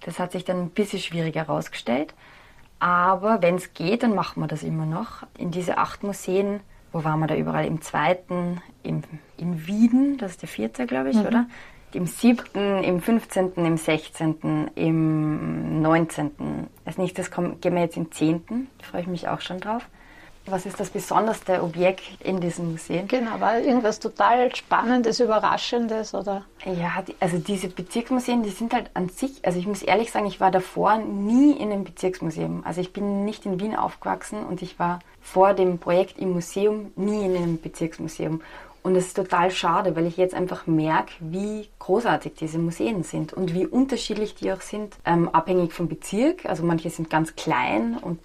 Das 0.00 0.18
hat 0.18 0.32
sich 0.32 0.44
dann 0.44 0.62
ein 0.62 0.70
bisschen 0.70 0.98
schwieriger 0.98 1.46
herausgestellt. 1.46 2.12
Aber 2.80 3.40
wenn 3.40 3.54
es 3.54 3.72
geht, 3.72 4.02
dann 4.02 4.14
machen 4.14 4.42
wir 4.42 4.48
das 4.48 4.64
immer 4.64 4.84
noch. 4.84 5.22
In 5.38 5.52
diese 5.52 5.78
acht 5.78 6.02
Museen, 6.02 6.60
wo 6.92 7.04
waren 7.04 7.20
wir 7.20 7.26
da 7.26 7.36
überall? 7.36 7.66
Im 7.66 7.80
zweiten, 7.80 8.60
im, 8.82 9.02
in 9.36 9.66
Wieden, 9.66 10.18
das 10.18 10.32
ist 10.32 10.42
der 10.42 10.48
vierte, 10.48 10.86
glaube 10.86 11.10
ich, 11.10 11.16
mhm. 11.16 11.26
oder? 11.26 11.46
Im 11.92 12.06
siebten, 12.06 12.82
im 12.84 13.00
15., 13.00 13.52
im 13.54 13.76
16., 13.76 14.70
im 14.74 15.80
19. 15.82 16.30
Als 16.84 16.98
nächstes 16.98 17.30
kommen, 17.30 17.60
gehen 17.60 17.74
wir 17.74 17.82
jetzt 17.82 17.96
im 17.96 18.12
zehnten. 18.12 18.68
Da 18.78 18.86
freue 18.86 19.00
ich 19.02 19.06
mich 19.06 19.28
auch 19.28 19.40
schon 19.40 19.60
drauf. 19.60 19.88
Was 20.48 20.64
ist 20.64 20.78
das 20.78 20.90
besonderste 20.90 21.60
Objekt 21.60 22.02
in 22.20 22.40
diesem 22.40 22.70
Museum? 22.70 23.08
Genau, 23.08 23.40
war 23.40 23.58
irgendwas 23.58 23.98
total 23.98 24.54
Spannendes, 24.54 25.18
Überraschendes 25.18 26.14
oder? 26.14 26.44
Ja, 26.64 27.02
die, 27.02 27.16
also 27.18 27.38
diese 27.38 27.68
Bezirksmuseen, 27.68 28.44
die 28.44 28.50
sind 28.50 28.72
halt 28.72 28.90
an 28.94 29.08
sich, 29.08 29.44
also 29.44 29.58
ich 29.58 29.66
muss 29.66 29.82
ehrlich 29.82 30.12
sagen, 30.12 30.26
ich 30.26 30.38
war 30.38 30.52
davor 30.52 30.98
nie 30.98 31.52
in 31.52 31.72
einem 31.72 31.82
Bezirksmuseum. 31.82 32.62
Also 32.64 32.80
ich 32.80 32.92
bin 32.92 33.24
nicht 33.24 33.44
in 33.44 33.58
Wien 33.58 33.74
aufgewachsen 33.74 34.46
und 34.46 34.62
ich 34.62 34.78
war 34.78 35.00
vor 35.20 35.52
dem 35.54 35.78
Projekt 35.78 36.18
im 36.18 36.32
Museum 36.34 36.92
nie 36.94 37.24
in 37.24 37.36
einem 37.36 37.60
Bezirksmuseum. 37.60 38.40
Und 38.86 38.94
es 38.94 39.08
ist 39.08 39.16
total 39.16 39.50
schade, 39.50 39.96
weil 39.96 40.06
ich 40.06 40.16
jetzt 40.16 40.32
einfach 40.32 40.68
merke, 40.68 41.14
wie 41.18 41.68
großartig 41.80 42.34
diese 42.34 42.60
Museen 42.60 43.02
sind 43.02 43.32
und 43.32 43.52
wie 43.52 43.66
unterschiedlich 43.66 44.36
die 44.36 44.52
auch 44.52 44.60
sind, 44.60 44.96
ähm, 45.04 45.28
abhängig 45.28 45.72
vom 45.72 45.88
Bezirk. 45.88 46.46
Also 46.46 46.62
manche 46.62 46.88
sind 46.90 47.10
ganz 47.10 47.34
klein 47.34 47.98
und, 48.00 48.20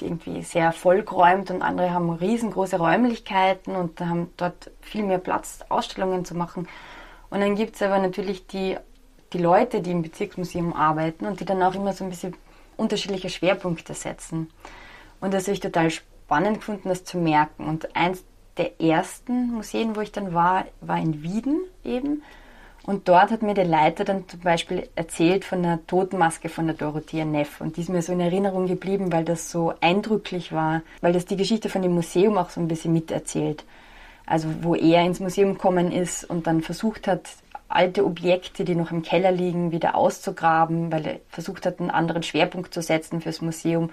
irgendwie 0.00 0.40
sehr 0.44 0.72
vollgeräumt 0.72 1.50
und 1.50 1.60
andere 1.60 1.92
haben 1.92 2.08
riesengroße 2.08 2.78
Räumlichkeiten 2.78 3.76
und 3.76 4.00
haben 4.00 4.30
dort 4.38 4.70
viel 4.80 5.02
mehr 5.02 5.18
Platz, 5.18 5.58
Ausstellungen 5.68 6.24
zu 6.24 6.34
machen. 6.34 6.66
Und 7.28 7.40
dann 7.40 7.54
gibt 7.54 7.74
es 7.74 7.82
aber 7.82 7.98
natürlich 7.98 8.46
die, 8.46 8.78
die 9.34 9.38
Leute, 9.38 9.82
die 9.82 9.90
im 9.90 10.00
Bezirksmuseum 10.00 10.72
arbeiten 10.72 11.26
und 11.26 11.40
die 11.40 11.44
dann 11.44 11.62
auch 11.62 11.74
immer 11.74 11.92
so 11.92 12.04
ein 12.04 12.08
bisschen 12.08 12.34
unterschiedliche 12.78 13.28
Schwerpunkte 13.28 13.92
setzen. 13.92 14.48
Und 15.20 15.34
das 15.34 15.42
habe 15.42 15.52
ich 15.52 15.60
total 15.60 15.90
spannend 15.90 16.60
gefunden, 16.60 16.88
das 16.88 17.04
zu 17.04 17.18
merken. 17.18 17.66
Und 17.66 17.94
eins 17.94 18.24
der 18.58 18.80
ersten 18.80 19.52
Museen, 19.52 19.96
wo 19.96 20.00
ich 20.00 20.12
dann 20.12 20.34
war, 20.34 20.66
war 20.80 20.98
in 20.98 21.22
Wieden 21.22 21.60
eben. 21.84 22.22
Und 22.84 23.06
dort 23.08 23.30
hat 23.30 23.42
mir 23.42 23.52
der 23.52 23.66
Leiter 23.66 24.04
dann 24.04 24.26
zum 24.28 24.40
Beispiel 24.40 24.88
erzählt 24.94 25.44
von 25.44 25.62
der 25.62 25.86
Totenmaske 25.86 26.48
von 26.48 26.66
der 26.66 26.74
Dorothea 26.74 27.24
Neff. 27.24 27.60
Und 27.60 27.76
die 27.76 27.82
ist 27.82 27.90
mir 27.90 28.00
so 28.00 28.12
in 28.12 28.20
Erinnerung 28.20 28.66
geblieben, 28.66 29.12
weil 29.12 29.24
das 29.24 29.50
so 29.50 29.74
eindrücklich 29.80 30.52
war, 30.52 30.80
weil 31.02 31.12
das 31.12 31.26
die 31.26 31.36
Geschichte 31.36 31.68
von 31.68 31.82
dem 31.82 31.92
Museum 31.92 32.38
auch 32.38 32.48
so 32.48 32.60
ein 32.60 32.68
bisschen 32.68 32.94
miterzählt. 32.94 33.64
Also 34.24 34.48
wo 34.62 34.74
er 34.74 35.04
ins 35.04 35.20
Museum 35.20 35.54
gekommen 35.54 35.92
ist 35.92 36.24
und 36.24 36.46
dann 36.46 36.62
versucht 36.62 37.06
hat, 37.08 37.28
alte 37.68 38.04
Objekte, 38.04 38.64
die 38.64 38.74
noch 38.74 38.90
im 38.90 39.02
Keller 39.02 39.30
liegen, 39.30 39.72
wieder 39.72 39.94
auszugraben, 39.94 40.90
weil 40.90 41.06
er 41.06 41.20
versucht 41.28 41.66
hat, 41.66 41.80
einen 41.80 41.90
anderen 41.90 42.22
Schwerpunkt 42.22 42.72
zu 42.72 42.80
setzen 42.80 43.20
fürs 43.20 43.42
Museum 43.42 43.90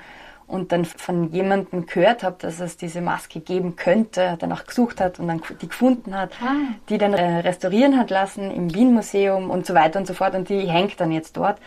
und 0.48 0.72
dann 0.72 0.86
von 0.86 1.32
jemandem 1.32 1.86
gehört 1.86 2.24
habe, 2.24 2.36
dass 2.40 2.60
es 2.60 2.78
diese 2.78 3.02
Maske 3.02 3.40
geben 3.40 3.76
könnte, 3.76 4.38
danach 4.40 4.66
gesucht 4.66 5.02
hat 5.02 5.20
und 5.20 5.28
dann 5.28 5.42
die 5.62 5.68
gefunden 5.68 6.16
hat, 6.16 6.32
ah. 6.42 6.56
die 6.90 6.98
dann 6.98 7.14
äh, 7.14 7.40
restaurieren 7.40 7.98
hat 7.98 8.12
lassen 8.12 8.52
im 8.52 8.74
Wien 8.74 8.94
Museum 8.94 9.50
und 9.50 9.66
so 9.66 9.74
weiter 9.74 10.00
und 10.00 10.06
so 10.06 10.14
fort 10.14 10.36
und 10.36 10.50
die 10.50 10.62
hängt 10.68 11.00
dann 11.00 11.12
jetzt 11.12 11.38
dort. 11.38 11.58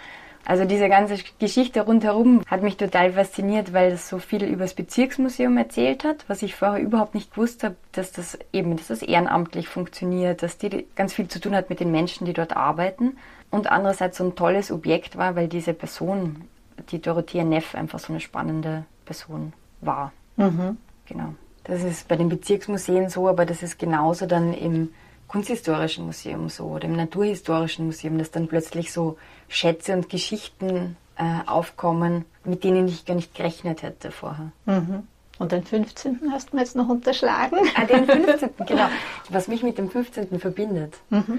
Also 0.49 0.65
diese 0.65 0.89
ganze 0.89 1.19
Geschichte 1.39 1.83
rundherum 1.83 2.41
hat 2.47 2.63
mich 2.63 2.79
total 2.79 3.13
fasziniert, 3.13 3.75
weil 3.75 3.93
es 3.93 4.09
so 4.09 4.19
viel 4.19 4.43
über 4.45 4.65
das 4.65 4.73
Bezirksmuseum 4.73 5.59
erzählt 5.59 6.05
hat, 6.05 6.25
was 6.27 6.41
ich 6.43 6.55
vorher 6.55 6.83
überhaupt 6.83 7.15
nicht 7.15 7.33
gewusst 7.33 7.65
habe, 7.65 7.77
dass 7.93 8.13
das 8.13 8.39
eben, 8.51 8.79
dass 8.79 8.87
das 8.87 9.03
ehrenamtlich 9.03 9.69
funktioniert, 9.69 10.43
dass 10.43 10.57
die 10.57 10.87
ganz 10.97 11.13
viel 11.13 11.29
zu 11.29 11.39
tun 11.39 11.55
hat 11.55 11.69
mit 11.69 11.81
den 11.81 11.91
Menschen, 11.91 12.25
die 12.25 12.33
dort 12.33 12.57
arbeiten 12.57 13.19
und 13.51 13.71
andererseits 13.71 14.17
so 14.17 14.25
ein 14.25 14.37
tolles 14.37 14.73
Objekt 14.73 15.19
war, 15.19 15.37
weil 15.37 15.49
diese 15.49 15.75
Person 15.75 16.45
die 16.93 17.03
Dorothea 17.03 17.45
Neff 17.45 17.75
einfach 17.75 17.99
so 17.99 18.15
eine 18.15 18.21
spannende 18.21 18.87
Person 19.05 19.53
war. 19.83 20.13
Mhm. 20.37 20.79
Genau. 21.05 21.35
Das 21.65 21.83
ist 21.83 22.09
bei 22.09 22.17
den 22.17 22.31
Bezirksmuseen 22.31 23.11
so, 23.11 23.29
aber 23.29 23.45
das 23.45 23.63
ist 23.63 23.79
genauso 23.79 24.25
dann 24.25 24.55
im 24.55 24.95
Kunsthistorischen 25.29 26.07
Museum 26.07 26.49
so 26.49 26.65
oder 26.65 26.87
im 26.87 26.97
Naturhistorischen 26.97 27.87
Museum, 27.87 28.19
dass 28.19 28.31
dann 28.31 28.49
plötzlich 28.49 28.93
so 28.93 29.19
Schätze 29.49 29.93
und 29.93 30.09
Geschichten 30.09 30.97
äh, 31.17 31.47
aufkommen, 31.47 32.25
mit 32.45 32.65
denen 32.65 32.89
ich 32.89 33.05
gar 33.05 33.15
nicht 33.15 33.35
gerechnet 33.35 33.83
hätte 33.83 34.11
vorher. 34.11 34.51
Mhm. 34.67 35.07
Und 35.39 35.53
den 35.53 35.63
15. 35.63 36.33
hast 36.33 36.53
du 36.53 36.57
mir 36.57 36.63
jetzt 36.63 36.75
noch 36.75 36.89
unterschlagen? 36.89 37.59
Ah, 37.77 37.85
den 37.85 38.07
15. 38.07 38.51
genau. 38.67 38.89
Was 39.29 39.47
mich 39.47 39.63
mit 39.63 39.79
dem 39.79 39.91
15. 39.91 40.41
verbindet. 40.41 40.97
Mhm. 41.11 41.39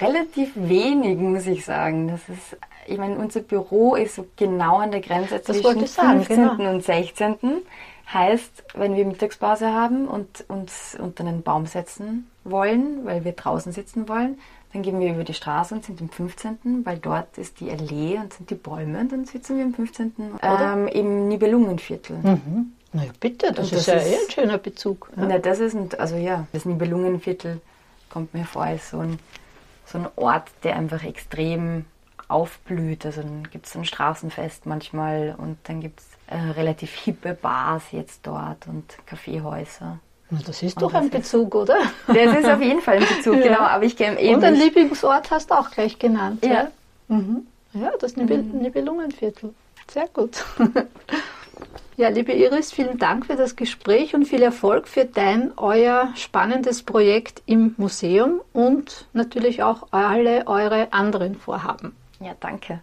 Relativ 0.00 0.52
wenig, 0.54 1.18
muss 1.18 1.46
ich 1.46 1.64
sagen. 1.64 2.08
Das 2.08 2.20
ist 2.28 2.56
ich 2.86 2.98
meine, 2.98 3.16
unser 3.16 3.40
Büro 3.40 3.94
ist 3.94 4.16
so 4.16 4.26
genau 4.36 4.78
an 4.78 4.90
der 4.90 5.00
Grenze 5.00 5.38
das 5.38 5.44
zwischen 5.44 5.86
sagen, 5.86 6.24
15. 6.24 6.56
Genau. 6.56 6.70
und 6.70 6.84
16. 6.84 7.36
Heißt, 8.12 8.64
wenn 8.74 8.96
wir 8.96 9.04
Mittagspause 9.04 9.72
haben 9.72 10.06
und 10.06 10.44
uns 10.48 10.96
unter 10.98 11.24
einen 11.24 11.42
Baum 11.42 11.66
setzen 11.66 12.30
wollen, 12.44 13.04
weil 13.04 13.24
wir 13.24 13.32
draußen 13.32 13.72
sitzen 13.72 14.08
wollen, 14.08 14.38
dann 14.72 14.82
gehen 14.82 15.00
wir 15.00 15.10
über 15.10 15.24
die 15.24 15.34
Straße 15.34 15.74
und 15.74 15.84
sind 15.84 16.00
im 16.00 16.08
15., 16.08 16.84
weil 16.84 16.98
dort 16.98 17.36
ist 17.36 17.60
die 17.60 17.70
Allee 17.70 18.18
und 18.18 18.32
sind 18.32 18.50
die 18.50 18.54
Bäume 18.54 19.00
und 19.00 19.12
dann 19.12 19.24
sitzen 19.26 19.56
wir 19.56 19.64
im 19.64 19.74
15. 19.74 20.12
Ähm, 20.42 20.88
im 20.88 21.28
Nibelungenviertel. 21.28 22.16
Mhm. 22.16 22.72
Na 22.92 23.04
ja, 23.04 23.12
bitte, 23.20 23.52
das, 23.52 23.70
das 23.70 23.80
ist 23.80 23.86
ja 23.86 23.94
ist, 23.94 24.06
eh 24.06 24.14
ein 24.14 24.30
schöner 24.30 24.58
Bezug. 24.58 25.10
Ja. 25.16 25.26
Na, 25.26 25.38
das 25.38 25.60
ist, 25.60 25.74
ein, 25.74 25.88
also 25.98 26.16
ja, 26.16 26.46
das 26.52 26.64
Nibelungenviertel 26.64 27.60
kommt 28.10 28.34
mir 28.34 28.44
vor 28.44 28.64
als 28.64 28.90
so 28.90 28.98
ein, 28.98 29.18
so 29.86 29.98
ein 29.98 30.08
Ort, 30.16 30.50
der 30.62 30.76
einfach 30.76 31.04
extrem 31.04 31.84
aufblüht. 32.28 33.04
Also 33.06 33.22
dann 33.22 33.48
gibt 33.50 33.66
es 33.66 33.76
ein 33.76 33.84
Straßenfest 33.84 34.66
manchmal 34.66 35.34
und 35.36 35.58
dann 35.64 35.80
gibt 35.80 36.00
es 36.00 36.06
äh, 36.32 36.50
relativ 36.52 36.94
hippe 36.94 37.34
Bars 37.34 37.84
jetzt 37.92 38.26
dort 38.26 38.66
und 38.66 38.84
Kaffeehäuser. 39.06 39.98
Das 40.46 40.62
ist 40.62 40.76
und 40.76 40.82
doch 40.82 40.94
ein 40.94 41.10
Bezug, 41.10 41.54
oder? 41.54 41.76
Das 42.06 42.16
ist 42.16 42.48
auf 42.48 42.62
jeden 42.62 42.80
Fall 42.80 42.96
ein 42.96 43.06
Bezug, 43.06 43.34
ja. 43.36 43.42
genau. 43.42 43.60
Aber 43.60 43.84
ich 43.84 44.00
eben 44.00 44.34
Und 44.34 44.44
ein 44.44 44.54
Lieblingsort 44.54 45.30
hast 45.30 45.50
du 45.50 45.54
auch 45.58 45.70
gleich 45.70 45.98
genannt. 45.98 46.44
Ja, 46.44 46.52
ja, 46.52 46.68
mhm. 47.08 47.46
ja 47.74 47.92
das 47.98 48.16
mhm. 48.16 48.60
Nibelungenviertel. 48.60 49.54
Sehr 49.90 50.08
gut. 50.08 50.44
Ja, 51.98 52.08
liebe 52.08 52.32
Iris, 52.32 52.72
vielen 52.72 52.96
Dank 52.96 53.26
für 53.26 53.36
das 53.36 53.54
Gespräch 53.54 54.14
und 54.14 54.24
viel 54.24 54.42
Erfolg 54.42 54.88
für 54.88 55.04
dein, 55.04 55.52
euer 55.58 56.08
spannendes 56.16 56.82
Projekt 56.82 57.42
im 57.44 57.74
Museum 57.76 58.40
und 58.54 59.06
natürlich 59.12 59.62
auch 59.62 59.88
alle 59.90 60.46
eure 60.46 60.90
anderen 60.94 61.34
Vorhaben. 61.34 61.94
Ja, 62.18 62.32
danke. 62.40 62.80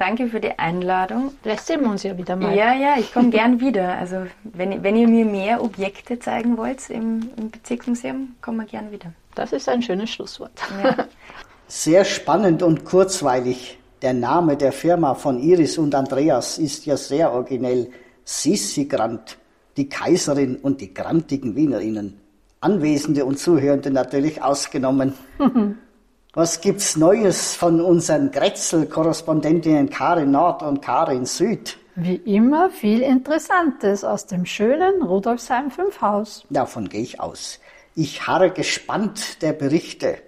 Danke 0.00 0.28
für 0.28 0.40
die 0.40 0.58
Einladung. 0.58 1.32
Vielleicht 1.42 1.66
sehen 1.66 1.82
wir 1.82 1.90
uns 1.90 2.02
ja 2.02 2.16
wieder 2.16 2.34
mal. 2.34 2.56
Ja, 2.56 2.74
ja, 2.74 2.94
ich 2.98 3.12
komme 3.12 3.30
gern 3.30 3.60
wieder. 3.60 3.98
Also 3.98 4.26
wenn, 4.44 4.82
wenn 4.82 4.96
ihr 4.96 5.06
mir 5.06 5.24
mehr 5.24 5.62
Objekte 5.62 6.18
zeigen 6.18 6.56
wollt 6.56 6.88
im, 6.90 7.30
im 7.36 7.50
Bezirksmuseum, 7.50 8.34
kommen 8.40 8.58
wir 8.58 8.66
gern 8.66 8.90
wieder. 8.90 9.12
Das 9.34 9.52
ist 9.52 9.68
ein 9.68 9.82
schönes 9.82 10.10
Schlusswort. 10.10 10.52
Ja. 10.82 11.06
Sehr 11.68 12.04
spannend 12.04 12.62
und 12.62 12.84
kurzweilig. 12.84 13.78
Der 14.02 14.14
Name 14.14 14.56
der 14.56 14.72
Firma 14.72 15.14
von 15.14 15.38
Iris 15.38 15.76
und 15.78 15.94
Andreas 15.94 16.58
ist 16.58 16.86
ja 16.86 16.96
sehr 16.96 17.32
originell. 17.32 17.92
Sissi 18.24 18.86
Grant, 18.86 19.36
die 19.76 19.88
Kaiserin 19.88 20.56
und 20.56 20.80
die 20.80 20.94
grantigen 20.94 21.54
Wienerinnen. 21.54 22.18
Anwesende 22.60 23.24
und 23.24 23.38
Zuhörende 23.38 23.90
natürlich 23.90 24.42
ausgenommen. 24.42 25.12
Was 26.32 26.60
gibt's 26.60 26.96
Neues 26.96 27.56
von 27.56 27.80
unseren 27.80 28.30
Grätzl-Korrespondentinnen 28.30 29.90
Karin 29.90 30.30
Nord 30.30 30.62
und 30.62 30.80
Karin 30.80 31.26
Süd? 31.26 31.76
Wie 31.96 32.14
immer 32.14 32.70
viel 32.70 33.00
Interessantes 33.00 34.04
aus 34.04 34.26
dem 34.26 34.46
schönen 34.46 35.02
Rudolfsheim 35.02 35.72
5 35.72 36.00
Haus. 36.00 36.44
Davon 36.48 36.88
gehe 36.88 37.02
ich 37.02 37.18
aus. 37.18 37.58
Ich 37.96 38.28
harre 38.28 38.52
gespannt 38.52 39.42
der 39.42 39.54
Berichte. 39.54 40.18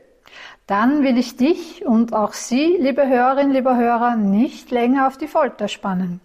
Dann 0.66 1.04
will 1.04 1.16
ich 1.18 1.36
dich 1.36 1.86
und 1.86 2.12
auch 2.14 2.32
Sie, 2.32 2.78
liebe 2.80 3.06
Hörerinnen, 3.06 3.52
liebe 3.52 3.76
Hörer, 3.76 4.16
nicht 4.16 4.72
länger 4.72 5.06
auf 5.06 5.18
die 5.18 5.28
Folter 5.28 5.68
spannen. 5.68 6.20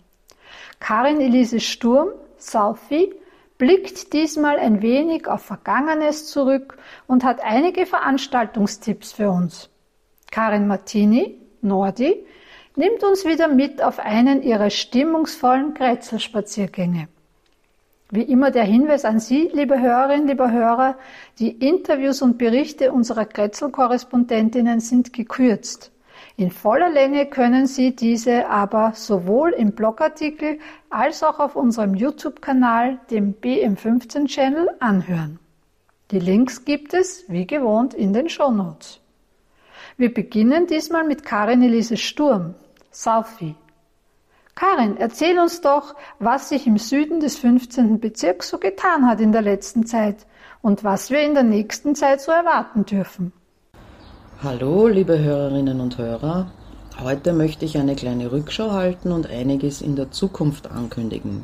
Karin 0.80 1.22
Elise 1.22 1.60
Sturm, 1.60 2.10
Southie, 2.40 3.14
blickt 3.58 4.14
diesmal 4.14 4.58
ein 4.58 4.82
wenig 4.82 5.28
auf 5.28 5.42
Vergangenes 5.42 6.28
zurück 6.28 6.78
und 7.08 7.24
hat 7.24 7.44
einige 7.44 7.86
Veranstaltungstipps 7.86 9.14
für 9.14 9.30
uns. 9.30 9.70
Karin 10.32 10.68
Martini, 10.68 11.40
Nordi, 11.62 12.26
nimmt 12.76 13.04
uns 13.04 13.26
wieder 13.26 13.48
mit 13.48 13.82
auf 13.82 14.00
einen 14.00 14.44
ihrer 14.44 14.70
stimmungsvollen 14.70 15.74
Kretzelspaziergänge. 15.74 17.08
Wie 18.10 18.22
immer 18.22 18.52
der 18.52 18.64
Hinweis 18.64 19.04
an 19.04 19.20
Sie, 19.20 19.50
liebe 19.52 19.82
Hörerinnen, 19.82 20.28
liebe 20.28 20.50
Hörer, 20.50 20.96
die 21.40 21.50
Interviews 21.50 22.22
und 22.22 22.38
Berichte 22.38 22.94
unserer 22.94 23.26
Kretzel-Korrespondentinnen 23.26 24.80
sind 24.80 25.12
gekürzt. 25.12 25.92
In 26.40 26.52
voller 26.52 26.92
Länge 26.92 27.26
können 27.26 27.66
Sie 27.66 27.96
diese 27.96 28.48
aber 28.48 28.94
sowohl 28.94 29.54
im 29.54 29.72
Blogartikel 29.72 30.60
als 30.92 31.24
auch 31.24 31.40
auf 31.40 31.56
unserem 31.56 31.96
YouTube-Kanal, 31.96 33.00
dem 33.10 33.34
BM15-Channel, 33.42 34.70
anhören. 34.80 35.40
Die 36.12 36.20
Links 36.20 36.64
gibt 36.64 36.94
es, 36.94 37.26
wie 37.28 37.48
gewohnt, 37.48 37.96
in 37.96 38.14
den 38.14 38.30
Shownotes. 38.30 39.00
Wir 39.98 40.14
beginnen 40.14 40.68
diesmal 40.68 41.06
mit 41.06 41.26
Karin 41.26 41.64
Elise 41.64 41.98
Sturm, 41.98 42.54
Southie. 42.92 43.56
Karin, 44.54 44.96
erzähl 44.98 45.40
uns 45.40 45.62
doch, 45.62 45.96
was 46.20 46.50
sich 46.50 46.68
im 46.68 46.78
Süden 46.78 47.20
des 47.20 47.40
15. 47.40 48.00
Bezirks 48.00 48.50
so 48.50 48.60
getan 48.60 49.08
hat 49.08 49.22
in 49.22 49.32
der 49.32 49.42
letzten 49.42 49.88
Zeit 49.88 50.28
und 50.62 50.84
was 50.84 51.10
wir 51.10 51.22
in 51.22 51.34
der 51.34 51.42
nächsten 51.42 51.96
Zeit 51.96 52.22
so 52.22 52.32
erwarten 52.32 52.86
dürfen. 52.86 53.34
Hallo, 54.44 54.86
liebe 54.86 55.18
Hörerinnen 55.18 55.82
und 55.82 55.98
Hörer. 55.98 56.52
Heute 57.02 57.34
möchte 57.34 57.66
ich 57.66 57.76
eine 57.76 57.96
kleine 57.96 58.32
Rückschau 58.32 58.70
halten 58.70 59.12
und 59.12 59.28
einiges 59.28 59.82
in 59.82 59.96
der 59.96 60.12
Zukunft 60.12 60.70
ankündigen. 60.70 61.42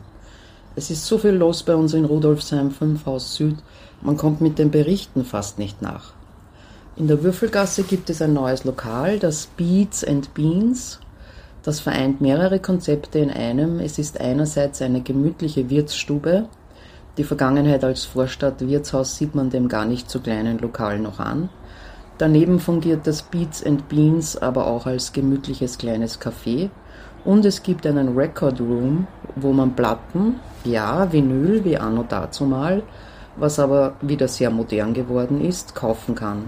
Es 0.75 0.91
ist 0.91 1.07
so 1.07 1.17
viel 1.17 1.31
los 1.31 1.63
bei 1.63 1.73
uns 1.75 1.95
in 1.95 2.05
Rudolfsheim 2.05 2.69
5 2.69 3.07
Haus 3.07 3.33
Süd, 3.33 3.55
man 4.03 4.15
kommt 4.15 4.41
mit 4.41 4.59
den 4.59 4.69
Berichten 4.69 5.25
fast 5.25 5.57
nicht 5.57 5.81
nach. 5.81 6.13
In 6.95 7.07
der 7.07 7.23
Würfelgasse 7.23 7.81
gibt 7.81 8.11
es 8.11 8.21
ein 8.21 8.33
neues 8.33 8.63
Lokal, 8.63 9.17
das 9.17 9.47
Beats 9.57 10.03
and 10.03 10.31
Beans. 10.35 10.99
Das 11.63 11.79
vereint 11.79 12.21
mehrere 12.21 12.59
Konzepte 12.59 13.17
in 13.17 13.31
einem. 13.31 13.79
Es 13.79 13.97
ist 13.97 14.21
einerseits 14.21 14.83
eine 14.83 15.01
gemütliche 15.01 15.71
Wirtsstube. 15.71 16.47
Die 17.17 17.23
Vergangenheit 17.23 17.83
als 17.83 18.05
Vorstadt 18.05 18.61
Wirtshaus 18.67 19.17
sieht 19.17 19.33
man 19.33 19.49
dem 19.49 19.67
gar 19.67 19.85
nicht 19.85 20.11
so 20.11 20.19
kleinen 20.19 20.59
Lokal 20.59 20.99
noch 20.99 21.19
an. 21.19 21.49
Daneben 22.23 22.61
fungiert 22.61 23.05
das 23.05 23.21
Beats 23.21 23.65
and 23.65 23.89
Beans 23.89 24.37
aber 24.37 24.67
auch 24.67 24.85
als 24.85 25.11
gemütliches 25.11 25.77
kleines 25.77 26.21
Café. 26.21 26.69
Und 27.25 27.43
es 27.43 27.63
gibt 27.63 27.85
einen 27.85 28.17
Record 28.17 28.61
Room, 28.61 29.07
wo 29.35 29.51
man 29.51 29.75
Platten, 29.75 30.39
ja, 30.63 31.11
Vinyl 31.11 31.65
wie 31.65 31.75
anno 31.75 32.05
dazumal, 32.07 32.81
was 33.35 33.59
aber 33.59 33.95
wieder 33.99 34.29
sehr 34.29 34.51
modern 34.51 34.93
geworden 34.93 35.41
ist, 35.41 35.75
kaufen 35.75 36.15
kann. 36.15 36.47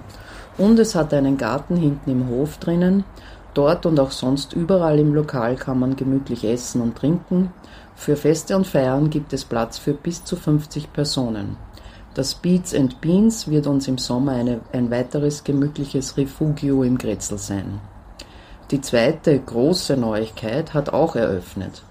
Und 0.58 0.80
es 0.80 0.96
hat 0.96 1.14
einen 1.14 1.38
Garten 1.38 1.76
hinten 1.76 2.10
im 2.10 2.30
Hof 2.30 2.56
drinnen. 2.58 3.04
Dort 3.54 3.86
und 3.86 4.00
auch 4.00 4.12
sonst 4.12 4.54
überall 4.54 4.98
im 4.98 5.14
Lokal 5.14 5.58
kann 5.58 5.78
man 5.78 5.98
gemütlich 5.98 6.46
essen 6.46 6.80
und 6.80 6.96
trinken. 6.98 7.52
Für 7.96 8.16
Feste 8.16 8.56
und 8.56 8.66
Feiern 8.66 9.10
gibt 9.10 9.34
es 9.34 9.44
Platz 9.44 9.78
für 9.78 9.94
bis 9.94 10.24
zu 10.24 10.38
50 10.38 10.94
Personen. 10.94 11.58
Das 12.16 12.34
Beats 12.34 12.74
and 12.74 13.02
Beans 13.02 13.50
wird 13.50 13.68
uns 13.68 13.90
im 13.90 13.98
Sommer 13.98 14.32
eine, 14.32 14.62
ein 14.72 14.90
weiteres 14.90 15.44
gemütliches 15.44 16.16
Refugio 16.16 16.82
im 16.84 16.98
Grätzl 16.98 17.38
sein. 17.38 17.82
Die 18.72 18.80
zweite 18.80 19.38
große 19.38 19.98
Neuigkeit 19.98 20.74
hat 20.74 20.94
auch 20.94 21.18
eröffnet. 21.18 21.84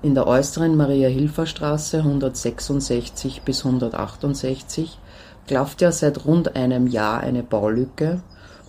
In 0.00 0.14
der 0.14 0.28
äußeren 0.28 0.76
Maria-Hilfer-Straße 0.76 1.98
166 1.98 3.42
bis 3.42 3.64
168 3.64 4.96
klafft 5.48 5.80
ja 5.80 5.90
seit 5.90 6.24
rund 6.24 6.54
einem 6.54 6.86
Jahr 6.86 7.18
eine 7.18 7.42
Baulücke 7.42 8.22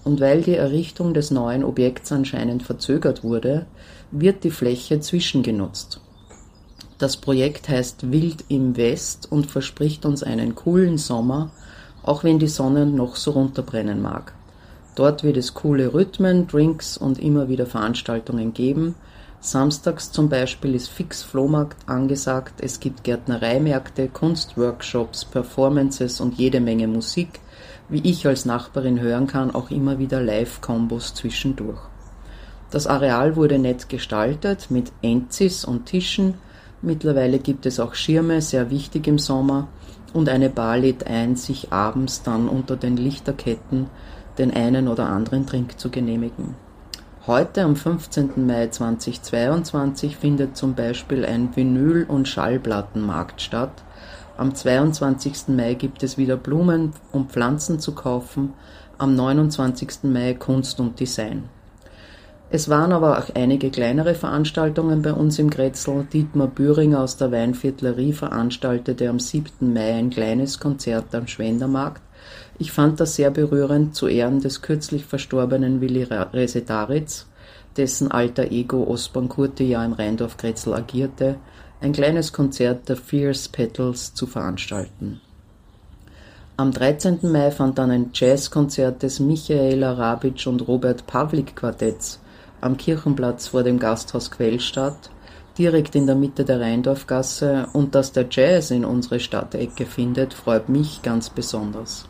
und 0.03 0.19
weil 0.19 0.41
die 0.41 0.55
Errichtung 0.55 1.13
des 1.13 1.29
neuen 1.29 1.63
Objekts 1.63 2.11
anscheinend 2.11 2.63
verzögert 2.63 3.23
wurde, 3.23 3.67
wird 4.09 4.43
die 4.43 4.49
Fläche 4.49 4.99
zwischengenutzt. 5.01 6.01
Das 6.97 7.17
Projekt 7.17 7.67
heißt 7.67 8.11
Wild 8.11 8.45
im 8.47 8.77
West 8.77 9.29
und 9.29 9.51
verspricht 9.51 10.05
uns 10.05 10.23
einen 10.23 10.55
coolen 10.55 10.97
Sommer, 10.97 11.51
auch 12.03 12.23
wenn 12.23 12.39
die 12.39 12.47
Sonne 12.47 12.85
noch 12.85 13.17
so 13.17 13.31
runterbrennen 13.31 14.01
mag. 14.01 14.33
Dort 14.95 15.23
wird 15.23 15.35
es 15.35 15.53
coole 15.53 15.93
Rhythmen, 15.93 16.47
Drinks 16.47 16.97
und 16.97 17.19
immer 17.19 17.49
wieder 17.49 17.65
Veranstaltungen 17.65 18.53
geben. 18.53 18.95
Samstags 19.41 20.13
zum 20.13 20.29
Beispiel 20.29 20.73
ist 20.73 20.87
fix 20.87 21.21
Flohmarkt 21.21 21.89
angesagt, 21.89 22.61
es 22.61 22.79
gibt 22.79 23.03
Gärtnereimärkte, 23.03 24.07
Kunstworkshops, 24.07 25.25
Performances 25.25 26.21
und 26.21 26.35
jede 26.35 26.61
Menge 26.61 26.87
Musik, 26.87 27.41
wie 27.89 28.09
ich 28.09 28.25
als 28.25 28.45
Nachbarin 28.45 29.01
hören 29.01 29.27
kann, 29.27 29.53
auch 29.53 29.69
immer 29.69 29.99
wieder 29.99 30.21
Live-Kombos 30.21 31.13
zwischendurch. 31.13 31.81
Das 32.71 32.87
Areal 32.87 33.35
wurde 33.35 33.59
nett 33.59 33.89
gestaltet 33.89 34.71
mit 34.71 34.91
Enzis 35.01 35.65
und 35.65 35.85
Tischen, 35.85 36.35
Mittlerweile 36.85 37.39
gibt 37.39 37.65
es 37.65 37.79
auch 37.79 37.95
Schirme, 37.95 38.43
sehr 38.43 38.69
wichtig 38.69 39.07
im 39.07 39.17
Sommer, 39.17 39.67
und 40.13 40.29
eine 40.29 40.51
Bar 40.51 40.77
lädt 40.77 41.07
ein, 41.07 41.35
sich 41.35 41.73
abends 41.73 42.21
dann 42.21 42.47
unter 42.47 42.77
den 42.77 42.95
Lichterketten 42.95 43.87
den 44.37 44.53
einen 44.53 44.87
oder 44.87 45.07
anderen 45.07 45.47
Trink 45.47 45.79
zu 45.79 45.89
genehmigen. 45.89 46.53
Heute 47.25 47.63
am 47.63 47.75
15. 47.75 48.45
Mai 48.45 48.67
2022 48.67 50.15
findet 50.15 50.55
zum 50.55 50.75
Beispiel 50.75 51.25
ein 51.25 51.55
Vinyl- 51.55 52.05
und 52.05 52.27
Schallplattenmarkt 52.27 53.41
statt. 53.41 53.83
Am 54.37 54.53
22. 54.53 55.47
Mai 55.47 55.73
gibt 55.73 56.03
es 56.03 56.19
wieder 56.19 56.37
Blumen 56.37 56.93
und 57.11 57.31
Pflanzen 57.31 57.79
zu 57.79 57.93
kaufen. 57.93 58.53
Am 58.99 59.15
29. 59.15 60.03
Mai 60.03 60.35
Kunst 60.35 60.79
und 60.79 60.99
Design. 60.99 61.49
Es 62.55 62.69
waren 62.69 62.93
aber 62.93 63.19
auch 63.19 63.35
einige 63.35 63.69
kleinere 63.69 64.15
Veranstaltungen 64.15 65.01
bei 65.01 65.11
uns 65.11 65.39
im 65.39 65.49
Grätzl. 65.49 66.07
Dietmar 66.13 66.47
Büringer 66.47 67.01
aus 67.01 67.17
der 67.17 67.29
Weinviertlerie 67.33 68.13
veranstaltete 68.13 69.09
am 69.09 69.19
7. 69.19 69.73
Mai 69.73 69.95
ein 69.95 70.09
kleines 70.09 70.57
Konzert 70.57 71.13
am 71.13 71.27
Schwendermarkt. 71.27 72.01
Ich 72.57 72.71
fand 72.71 73.01
das 73.01 73.15
sehr 73.15 73.29
berührend 73.29 73.93
zu 73.93 74.07
Ehren 74.07 74.39
des 74.39 74.61
kürzlich 74.61 75.03
verstorbenen 75.03 75.81
Willi 75.81 76.03
Resetaritz, 76.03 77.25
dessen 77.75 78.09
alter 78.09 78.49
Ego 78.49 78.85
Osborn 78.85 79.27
Kurte 79.27 79.65
ja 79.65 79.83
im 79.83 79.91
Rheindorf 79.91 80.37
Grätzl 80.37 80.75
agierte, 80.75 81.35
ein 81.81 81.91
kleines 81.91 82.31
Konzert 82.31 82.87
der 82.87 82.95
Fierce 82.95 83.49
Petals 83.49 84.13
zu 84.13 84.27
veranstalten. 84.27 85.19
Am 86.55 86.71
13. 86.71 87.19
Mai 87.23 87.51
fand 87.51 87.77
dann 87.77 87.91
ein 87.91 88.11
Jazzkonzert 88.13 89.03
des 89.03 89.19
Michael 89.19 89.83
Arabitsch 89.83 90.47
und 90.47 90.65
Robert 90.65 91.05
Pavlik 91.05 91.53
Quartetts 91.57 92.21
am 92.61 92.77
Kirchenplatz 92.77 93.47
vor 93.47 93.63
dem 93.63 93.79
Gasthaus 93.79 94.31
Quellstadt, 94.31 95.09
direkt 95.57 95.95
in 95.95 96.05
der 96.05 96.15
Mitte 96.15 96.43
der 96.43 96.59
Rheindorfgasse 96.59 97.67
und 97.73 97.95
dass 97.95 98.11
der 98.11 98.27
Jazz 98.29 98.71
in 98.71 98.85
unsere 98.85 99.19
Stadtecke 99.19 99.85
findet, 99.85 100.33
freut 100.33 100.69
mich 100.69 101.01
ganz 101.01 101.29
besonders. 101.29 102.05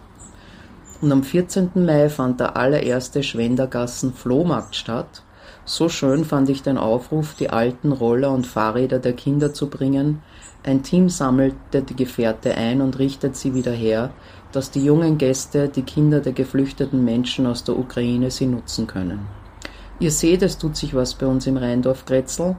Und 1.01 1.11
am 1.11 1.23
14. 1.23 1.71
Mai 1.75 2.09
fand 2.09 2.39
der 2.39 2.57
allererste 2.57 3.21
Schwendergassen 3.21 4.13
Flohmarkt 4.13 4.75
statt. 4.75 5.23
So 5.65 5.89
schön 5.89 6.25
fand 6.25 6.49
ich 6.49 6.63
den 6.63 6.77
Aufruf, 6.77 7.35
die 7.35 7.49
alten 7.49 7.91
Roller 7.91 8.31
und 8.31 8.47
Fahrräder 8.47 8.99
der 8.99 9.13
Kinder 9.13 9.53
zu 9.53 9.69
bringen. 9.69 10.21
Ein 10.63 10.83
Team 10.83 11.09
sammelte 11.09 11.81
die 11.81 11.95
Gefährte 11.95 12.55
ein 12.55 12.81
und 12.81 12.97
richtet 12.97 13.35
sie 13.35 13.53
wieder 13.53 13.71
her, 13.71 14.11
dass 14.51 14.71
die 14.71 14.83
jungen 14.83 15.17
Gäste, 15.17 15.69
die 15.69 15.83
Kinder 15.83 16.21
der 16.21 16.33
geflüchteten 16.33 17.03
Menschen 17.03 17.45
aus 17.45 17.63
der 17.63 17.77
Ukraine 17.77 18.31
sie 18.31 18.47
nutzen 18.47 18.87
können. 18.87 19.27
Ihr 19.99 20.11
seht, 20.11 20.41
es 20.41 20.57
tut 20.57 20.75
sich 20.75 20.93
was 20.93 21.13
bei 21.13 21.25
uns 21.25 21.47
im 21.47 21.57
Rheindorf-Grätzl. 21.57 22.55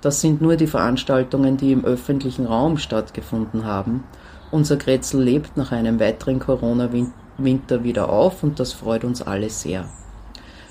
Das 0.00 0.20
sind 0.20 0.40
nur 0.40 0.56
die 0.56 0.68
Veranstaltungen, 0.68 1.56
die 1.56 1.72
im 1.72 1.84
öffentlichen 1.84 2.46
Raum 2.46 2.78
stattgefunden 2.78 3.64
haben. 3.64 4.04
Unser 4.52 4.76
Grätzl 4.76 5.20
lebt 5.20 5.56
nach 5.56 5.72
einem 5.72 5.98
weiteren 5.98 6.38
Corona-Winter 6.38 7.82
wieder 7.82 8.08
auf 8.08 8.44
und 8.44 8.60
das 8.60 8.72
freut 8.72 9.02
uns 9.02 9.20
alle 9.20 9.50
sehr. 9.50 9.88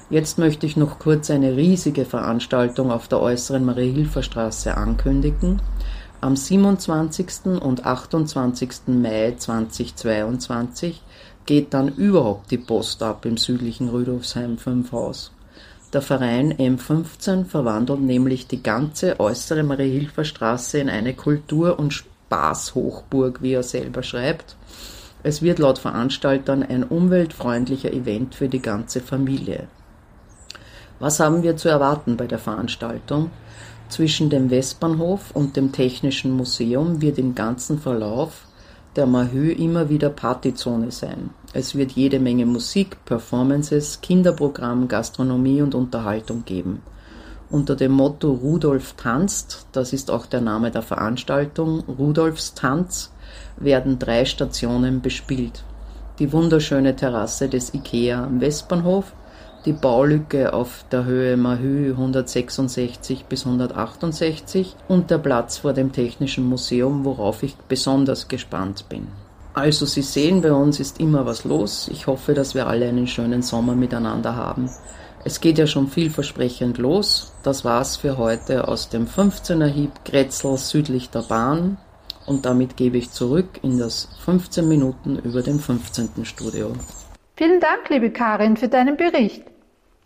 Jetzt 0.09 0.37
möchte 0.37 0.65
ich 0.65 0.77
noch 0.77 0.99
kurz 0.99 1.29
eine 1.31 1.57
riesige 1.57 2.05
Veranstaltung 2.05 2.91
auf 2.91 3.09
der 3.09 3.19
äußeren 3.19 3.65
Marie-Hilfer-Straße 3.65 4.77
ankündigen. 4.77 5.61
Am 6.21 6.37
27. 6.37 7.59
und 7.59 7.85
28. 7.85 8.69
Mai 8.87 9.35
2022 9.37 11.01
geht 11.45 11.73
dann 11.73 11.89
überhaupt 11.89 12.51
die 12.51 12.57
Post 12.57 13.03
ab 13.03 13.25
im 13.25 13.35
südlichen 13.35 13.89
Rüdolfsheim 13.89 14.57
5 14.57 14.91
Haus. 14.93 15.34
Der 15.95 16.01
Verein 16.01 16.53
M15 16.53 17.45
verwandelt 17.45 18.01
nämlich 18.01 18.47
die 18.47 18.61
ganze 18.61 19.17
äußere 19.17 19.63
Marie-Hilfer-Straße 19.63 20.77
in 20.77 20.89
eine 20.89 21.13
Kultur- 21.13 21.79
und 21.79 21.93
Spaßhochburg, 21.93 23.41
wie 23.41 23.53
er 23.53 23.63
selber 23.63 24.03
schreibt. 24.03 24.57
Es 25.23 25.41
wird 25.41 25.57
laut 25.57 25.79
Veranstaltern 25.79 26.63
ein 26.63 26.83
umweltfreundlicher 26.83 27.93
Event 27.93 28.35
für 28.35 28.49
die 28.49 28.61
ganze 28.61 28.99
Familie. 28.99 29.69
Was 30.99 31.21
haben 31.21 31.43
wir 31.43 31.55
zu 31.55 31.69
erwarten 31.69 32.17
bei 32.17 32.27
der 32.27 32.39
Veranstaltung? 32.39 33.31
Zwischen 33.87 34.29
dem 34.29 34.49
Westbahnhof 34.49 35.31
und 35.31 35.55
dem 35.55 35.71
Technischen 35.71 36.31
Museum 36.31 37.01
wird 37.01 37.17
im 37.19 37.35
ganzen 37.35 37.79
Verlauf 37.79 38.41
der 38.95 39.05
Mahö 39.05 39.51
immer 39.51 39.89
wieder 39.89 40.09
Partyzone 40.09 40.91
sein. 40.91 41.31
Es 41.53 41.75
wird 41.75 41.91
jede 41.91 42.19
Menge 42.19 42.45
Musik, 42.45 43.03
Performances, 43.05 43.99
Kinderprogramm, 44.01 44.87
Gastronomie 44.87 45.61
und 45.61 45.75
Unterhaltung 45.75 46.45
geben. 46.45 46.81
Unter 47.49 47.75
dem 47.75 47.91
Motto 47.91 48.31
Rudolf 48.31 48.93
tanzt, 48.93 49.67
das 49.71 49.93
ist 49.93 50.09
auch 50.09 50.25
der 50.25 50.41
Name 50.41 50.71
der 50.71 50.81
Veranstaltung, 50.81 51.81
Rudolfs 51.81 52.53
Tanz, 52.53 53.11
werden 53.57 53.99
drei 53.99 54.25
Stationen 54.25 55.01
bespielt. 55.01 55.63
Die 56.19 56.31
wunderschöne 56.31 56.95
Terrasse 56.95 57.49
des 57.49 57.73
IKEA 57.73 58.23
am 58.23 58.41
Westbahnhof, 58.41 59.13
die 59.65 59.73
Baulücke 59.73 60.53
auf 60.53 60.85
der 60.91 61.05
Höhe 61.05 61.37
Mahü 61.37 61.91
166 61.91 63.25
bis 63.25 63.45
168 63.45 64.75
und 64.87 65.09
der 65.09 65.17
Platz 65.17 65.57
vor 65.57 65.73
dem 65.73 65.91
Technischen 65.91 66.47
Museum, 66.47 67.03
worauf 67.03 67.41
ich 67.41 67.55
besonders 67.67 68.27
gespannt 68.27 68.85
bin. 68.89 69.07
Also 69.53 69.85
Sie 69.85 70.01
sehen, 70.01 70.41
bei 70.41 70.51
uns 70.51 70.79
ist 70.79 70.99
immer 70.99 71.25
was 71.25 71.45
los. 71.45 71.89
Ich 71.91 72.07
hoffe, 72.07 72.33
dass 72.33 72.53
wir 72.55 72.67
alle 72.67 72.87
einen 72.87 73.07
schönen 73.07 73.41
Sommer 73.41 73.73
miteinander 73.73 74.35
haben. 74.35 74.69
Es 75.23 75.41
geht 75.41 75.57
ja 75.57 75.65
schon 75.65 75.87
vielversprechend 75.87 76.77
los. 76.77 77.33
Das 77.41 77.65
war's 77.65 77.95
für 77.95 78.17
heute 78.17 78.67
aus 78.67 78.89
dem 78.89 79.07
15er 79.07 79.65
Hieb 79.65 79.91
Grätzl 80.03 80.57
südlich 80.57 81.09
der 81.09 81.21
Bahn. 81.21 81.77
Und 82.27 82.45
damit 82.45 82.77
gebe 82.77 82.97
ich 82.97 83.11
zurück 83.11 83.59
in 83.63 83.79
das 83.79 84.09
15 84.25 84.67
Minuten 84.67 85.17
über 85.17 85.41
dem 85.41 85.59
15. 85.59 86.25
Studio. 86.25 86.73
Vielen 87.37 87.59
Dank, 87.59 87.89
liebe 87.89 88.11
Karin, 88.11 88.57
für 88.57 88.67
deinen 88.67 88.97
Bericht. 88.97 89.54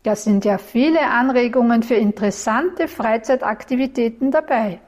Da 0.04 0.16
sind 0.16 0.46
ja 0.46 0.58
viele 0.58 1.02
Anregungen 1.02 1.84
für 1.84 1.96
interessante 1.96 2.88
Freizeitaktivitäten 2.88 4.32
dabei. 4.32 4.80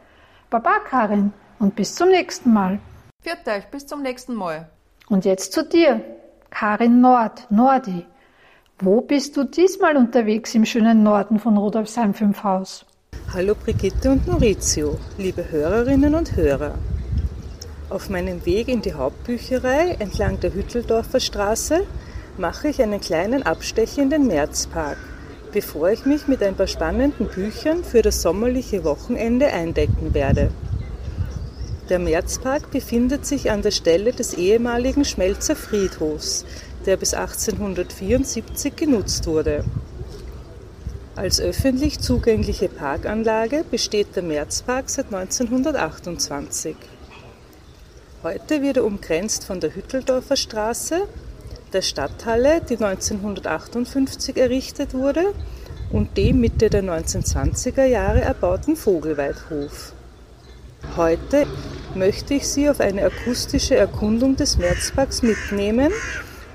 Baba, 0.50 0.80
Karin, 0.90 1.34
und 1.60 1.76
bis 1.76 1.96
zum 1.96 2.10
nächsten 2.10 2.54
Mal. 2.54 2.80
Viert 3.22 3.46
euch, 3.46 3.68
bis 3.68 3.86
zum 3.86 4.02
nächsten 4.02 4.34
Mal. 4.34 4.70
Und 5.10 5.26
jetzt 5.26 5.52
zu 5.52 5.66
dir, 5.66 6.02
Karin 6.50 7.02
Nord, 7.02 7.46
Nordi. 7.52 8.06
Wo 8.80 9.02
bist 9.02 9.36
du 9.36 9.44
diesmal 9.44 9.98
unterwegs 9.98 10.56
im 10.56 10.66
schönen 10.66 11.04
Norden 11.04 11.40
von 11.40 11.58
Rudolfsheim 11.58 12.14
5 12.14 12.44
Haus? 12.44 12.86
Hallo 13.34 13.54
Brigitte 13.54 14.12
und 14.12 14.26
Maurizio, 14.28 14.98
liebe 15.18 15.52
Hörerinnen 15.52 16.16
und 16.16 16.38
Hörer. 16.38 16.76
Auf 17.90 18.10
meinem 18.10 18.46
Weg 18.46 18.70
in 18.70 18.82
die 18.82 18.94
Hauptbücherei 18.94 19.98
entlang 20.00 20.40
der 20.40 20.54
Hütteldorfer 20.54 21.20
Straße 21.20 21.86
mache 22.42 22.70
ich 22.70 22.82
einen 22.82 23.00
kleinen 23.00 23.44
Abstecher 23.44 24.02
in 24.02 24.10
den 24.10 24.26
Märzpark, 24.26 24.98
bevor 25.54 25.92
ich 25.92 26.06
mich 26.06 26.28
mit 26.28 26.42
ein 26.42 26.56
paar 26.56 26.68
spannenden 26.68 27.28
Büchern 27.28 27.84
für 27.84 28.02
das 28.02 28.24
sommerliche 28.24 28.84
Wochenende 28.84 29.48
eindecken 29.48 30.16
werde. 30.16 30.50
Der 31.90 32.00
Märzpark 32.00 32.72
befindet 32.72 33.28
sich 33.28 33.52
an 33.52 33.62
der 33.62 33.72
Stelle 33.72 34.12
des 34.12 34.34
ehemaligen 34.34 35.06
Schmelzer 35.06 35.56
Friedhofs, 35.56 36.46
der 36.86 36.98
bis 36.98 37.14
1874 37.14 38.76
genutzt 38.76 39.28
wurde. 39.28 39.64
Als 41.16 41.40
öffentlich 41.40 42.00
zugängliche 42.00 42.70
Parkanlage 42.70 43.64
besteht 43.70 44.16
der 44.16 44.24
Märzpark 44.24 44.90
seit 44.90 45.14
1928. 45.14 46.76
Heute 48.24 48.62
wird 48.64 48.78
er 48.78 48.86
umgrenzt 48.86 49.44
von 49.44 49.60
der 49.60 49.76
Hütteldorfer 49.76 50.38
Straße, 50.38 51.08
der 51.74 51.82
Stadthalle, 51.82 52.62
die 52.62 52.78
1958 52.78 54.38
errichtet 54.38 54.94
wurde, 54.94 55.34
und 55.92 56.18
dem 56.18 56.40
Mitte 56.40 56.70
der 56.70 56.84
1920er 56.84 57.84
Jahre 57.84 58.22
erbauten 58.22 58.76
Vogelweidhof. 58.76 59.94
Heute 60.96 61.46
möchte 61.96 62.34
ich 62.34 62.48
Sie 62.48 62.70
auf 62.70 62.80
eine 62.80 63.04
akustische 63.06 63.76
Erkundung 63.76 64.36
des 64.36 64.58
Märzparks 64.58 65.22
mitnehmen 65.22 65.92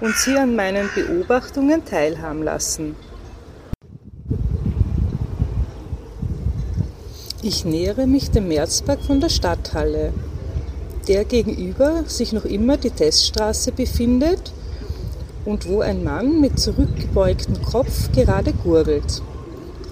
und 0.01 0.15
Sie 0.17 0.37
an 0.37 0.57
meinen 0.57 0.89
Beobachtungen 0.95 1.85
teilhaben 1.85 2.43
lassen. 2.43 2.97
Ich 7.43 7.65
nähere 7.65 8.07
mich 8.07 8.31
dem 8.31 8.49
Märzpark 8.49 9.01
von 9.03 9.21
der 9.21 9.29
Stadthalle, 9.29 10.13
der 11.07 11.25
gegenüber 11.25 12.05
sich 12.07 12.33
noch 12.33 12.45
immer 12.45 12.77
die 12.77 12.91
Teststraße 12.91 13.73
befindet 13.73 14.53
und 15.47 15.69
wo 15.69 15.81
ein 15.81 16.05
Mann 16.05 16.41
mit 16.41 16.59
zurückgebeugtem 16.59 17.63
Kopf 17.63 18.13
gerade 18.13 18.53
gurgelt. 18.53 19.23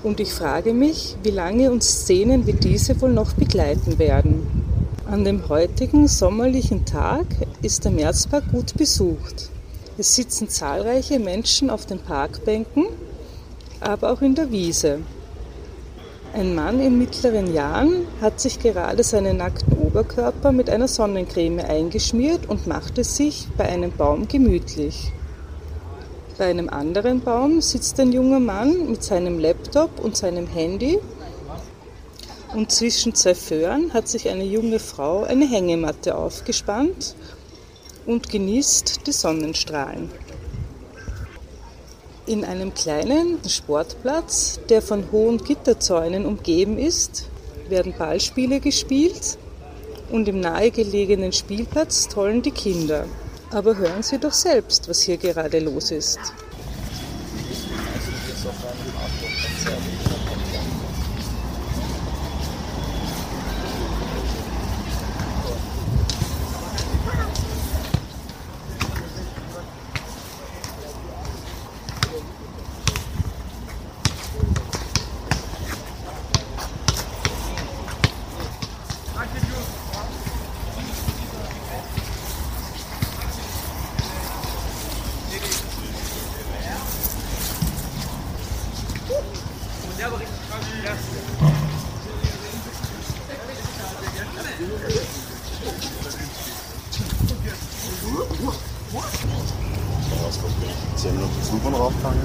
Und 0.02 0.20
ich 0.20 0.34
frage 0.34 0.74
mich, 0.74 1.16
wie 1.22 1.30
lange 1.30 1.70
uns 1.70 2.02
Szenen 2.02 2.46
wie 2.46 2.52
diese 2.52 3.00
wohl 3.00 3.12
noch 3.12 3.32
begleiten 3.32 3.98
werden. 3.98 4.46
An 5.06 5.24
dem 5.24 5.48
heutigen 5.48 6.08
sommerlichen 6.08 6.84
Tag 6.84 7.26
ist 7.62 7.84
der 7.84 7.92
Märzpark 7.92 8.44
gut 8.52 8.76
besucht. 8.76 9.50
Es 9.96 10.16
sitzen 10.16 10.48
zahlreiche 10.48 11.18
Menschen 11.18 11.70
auf 11.70 11.86
den 11.86 12.00
Parkbänken, 12.00 12.86
aber 13.80 14.12
auch 14.12 14.22
in 14.22 14.34
der 14.34 14.50
Wiese. 14.50 14.98
Ein 16.34 16.56
Mann 16.56 16.80
in 16.80 16.98
mittleren 16.98 17.54
Jahren 17.54 18.08
hat 18.20 18.40
sich 18.40 18.58
gerade 18.58 19.04
seinen 19.04 19.36
nackten 19.36 19.78
Oberkörper 19.78 20.50
mit 20.50 20.68
einer 20.68 20.88
Sonnencreme 20.88 21.60
eingeschmiert 21.60 22.48
und 22.48 22.66
macht 22.66 22.98
es 22.98 23.16
sich 23.16 23.46
bei 23.56 23.66
einem 23.66 23.92
Baum 23.92 24.26
gemütlich. 24.26 25.12
Bei 26.36 26.46
einem 26.46 26.68
anderen 26.68 27.20
Baum 27.20 27.60
sitzt 27.60 28.00
ein 28.00 28.12
junger 28.12 28.40
Mann 28.40 28.90
mit 28.90 29.04
seinem 29.04 29.38
Laptop 29.38 30.00
und 30.00 30.16
seinem 30.16 30.48
Handy 30.48 30.98
und 32.54 32.70
zwischen 32.70 33.14
zwei 33.14 33.34
Föhren 33.34 33.92
hat 33.92 34.08
sich 34.08 34.28
eine 34.28 34.44
junge 34.44 34.78
Frau 34.78 35.24
eine 35.24 35.48
Hängematte 35.48 36.16
aufgespannt 36.16 37.14
und 38.06 38.28
genießt 38.30 39.06
die 39.06 39.12
Sonnenstrahlen. 39.12 40.10
In 42.26 42.44
einem 42.44 42.72
kleinen 42.74 43.38
Sportplatz, 43.48 44.58
der 44.68 44.82
von 44.82 45.10
hohen 45.12 45.38
Gitterzäunen 45.38 46.26
umgeben 46.26 46.78
ist, 46.78 47.28
werden 47.68 47.94
Ballspiele 47.96 48.60
gespielt 48.60 49.38
und 50.10 50.28
im 50.28 50.40
nahegelegenen 50.40 51.32
Spielplatz 51.32 52.08
tollen 52.08 52.42
die 52.42 52.50
Kinder. 52.50 53.06
Aber 53.54 53.76
hören 53.76 54.02
Sie 54.02 54.18
doch 54.18 54.32
selbst, 54.32 54.88
was 54.88 55.02
hier 55.02 55.16
gerade 55.16 55.60
los 55.60 55.92
ist. 55.92 56.18
Zehn 100.96 101.12
Minuten 101.16 101.42
Flug 101.42 101.64
und 101.64 101.74
rauffahren. 101.74 102.20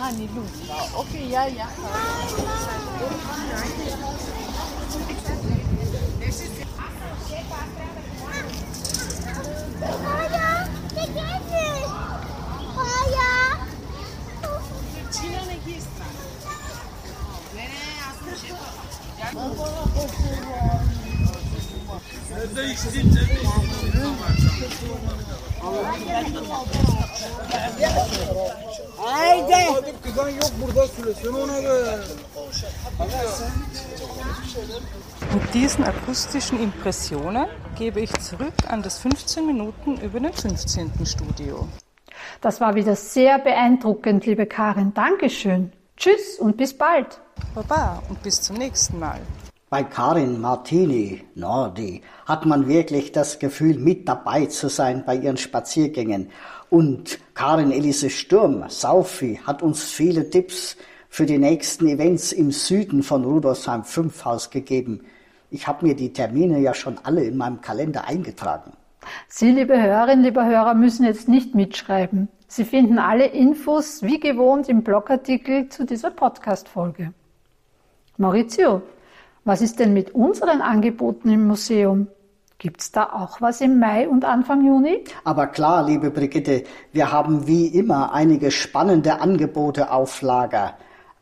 Ah, 0.00 0.10
Nilu. 0.12 0.42
Okay, 0.94 1.28
ja, 1.28 1.46
ja. 1.48 1.68
Mit 35.34 35.54
diesen 35.54 35.84
akustischen 36.18 36.60
Impressionen 36.60 37.46
gebe 37.76 38.00
ich 38.00 38.12
zurück 38.14 38.52
an 38.66 38.82
das 38.82 38.98
15 38.98 39.46
Minuten 39.46 40.00
über 40.00 40.18
den 40.18 40.32
15. 40.32 40.90
Studio. 41.06 41.68
Das 42.40 42.60
war 42.60 42.74
wieder 42.74 42.96
sehr 42.96 43.38
beeindruckend, 43.38 44.26
liebe 44.26 44.46
Karin. 44.46 44.92
Dankeschön. 44.94 45.70
Tschüss 45.96 46.40
und 46.40 46.56
bis 46.56 46.76
bald. 46.76 47.20
Baba 47.54 48.02
und 48.08 48.20
bis 48.20 48.42
zum 48.42 48.56
nächsten 48.56 48.98
Mal. 48.98 49.20
Bei 49.70 49.84
Karin 49.84 50.40
Martini 50.40 51.22
Nordi 51.36 52.02
hat 52.26 52.46
man 52.46 52.66
wirklich 52.66 53.12
das 53.12 53.38
Gefühl, 53.38 53.78
mit 53.78 54.08
dabei 54.08 54.46
zu 54.46 54.68
sein 54.68 55.04
bei 55.06 55.14
ihren 55.14 55.36
Spaziergängen. 55.36 56.30
Und 56.68 57.20
Karin 57.34 57.70
Elise 57.70 58.10
Sturm, 58.10 58.64
Saufi, 58.66 59.38
hat 59.46 59.62
uns 59.62 59.84
viele 59.84 60.28
Tipps 60.28 60.76
für 61.08 61.26
die 61.26 61.38
nächsten 61.38 61.86
Events 61.86 62.32
im 62.32 62.50
Süden 62.50 63.04
von 63.04 63.24
Rudolfsheim 63.24 63.84
5 63.84 64.24
Haus 64.24 64.50
gegeben. 64.50 65.04
Ich 65.50 65.66
habe 65.66 65.86
mir 65.86 65.96
die 65.96 66.12
Termine 66.12 66.58
ja 66.60 66.74
schon 66.74 66.98
alle 67.02 67.24
in 67.24 67.36
meinem 67.36 67.60
Kalender 67.60 68.06
eingetragen. 68.06 68.72
Sie, 69.28 69.50
liebe 69.50 69.80
Hörerinnen, 69.80 70.24
liebe 70.24 70.44
Hörer, 70.44 70.74
müssen 70.74 71.04
jetzt 71.04 71.28
nicht 71.28 71.54
mitschreiben. 71.54 72.28
Sie 72.46 72.64
finden 72.64 72.98
alle 72.98 73.26
Infos 73.26 74.02
wie 74.02 74.20
gewohnt 74.20 74.68
im 74.68 74.82
Blogartikel 74.82 75.68
zu 75.68 75.86
dieser 75.86 76.10
Podcast-Folge. 76.10 77.12
Maurizio, 78.18 78.82
was 79.44 79.62
ist 79.62 79.78
denn 79.78 79.94
mit 79.94 80.14
unseren 80.14 80.60
Angeboten 80.60 81.30
im 81.30 81.46
Museum? 81.46 82.08
Gibt's 82.58 82.90
da 82.90 83.04
auch 83.04 83.40
was 83.40 83.60
im 83.60 83.78
Mai 83.78 84.08
und 84.08 84.24
Anfang 84.24 84.66
Juni? 84.66 85.04
Aber 85.24 85.46
klar, 85.46 85.86
liebe 85.86 86.10
Brigitte, 86.10 86.64
wir 86.92 87.12
haben 87.12 87.46
wie 87.46 87.68
immer 87.68 88.12
einige 88.12 88.50
spannende 88.50 89.20
Angebote 89.20 89.92
auf 89.92 90.20
Lager. 90.20 90.76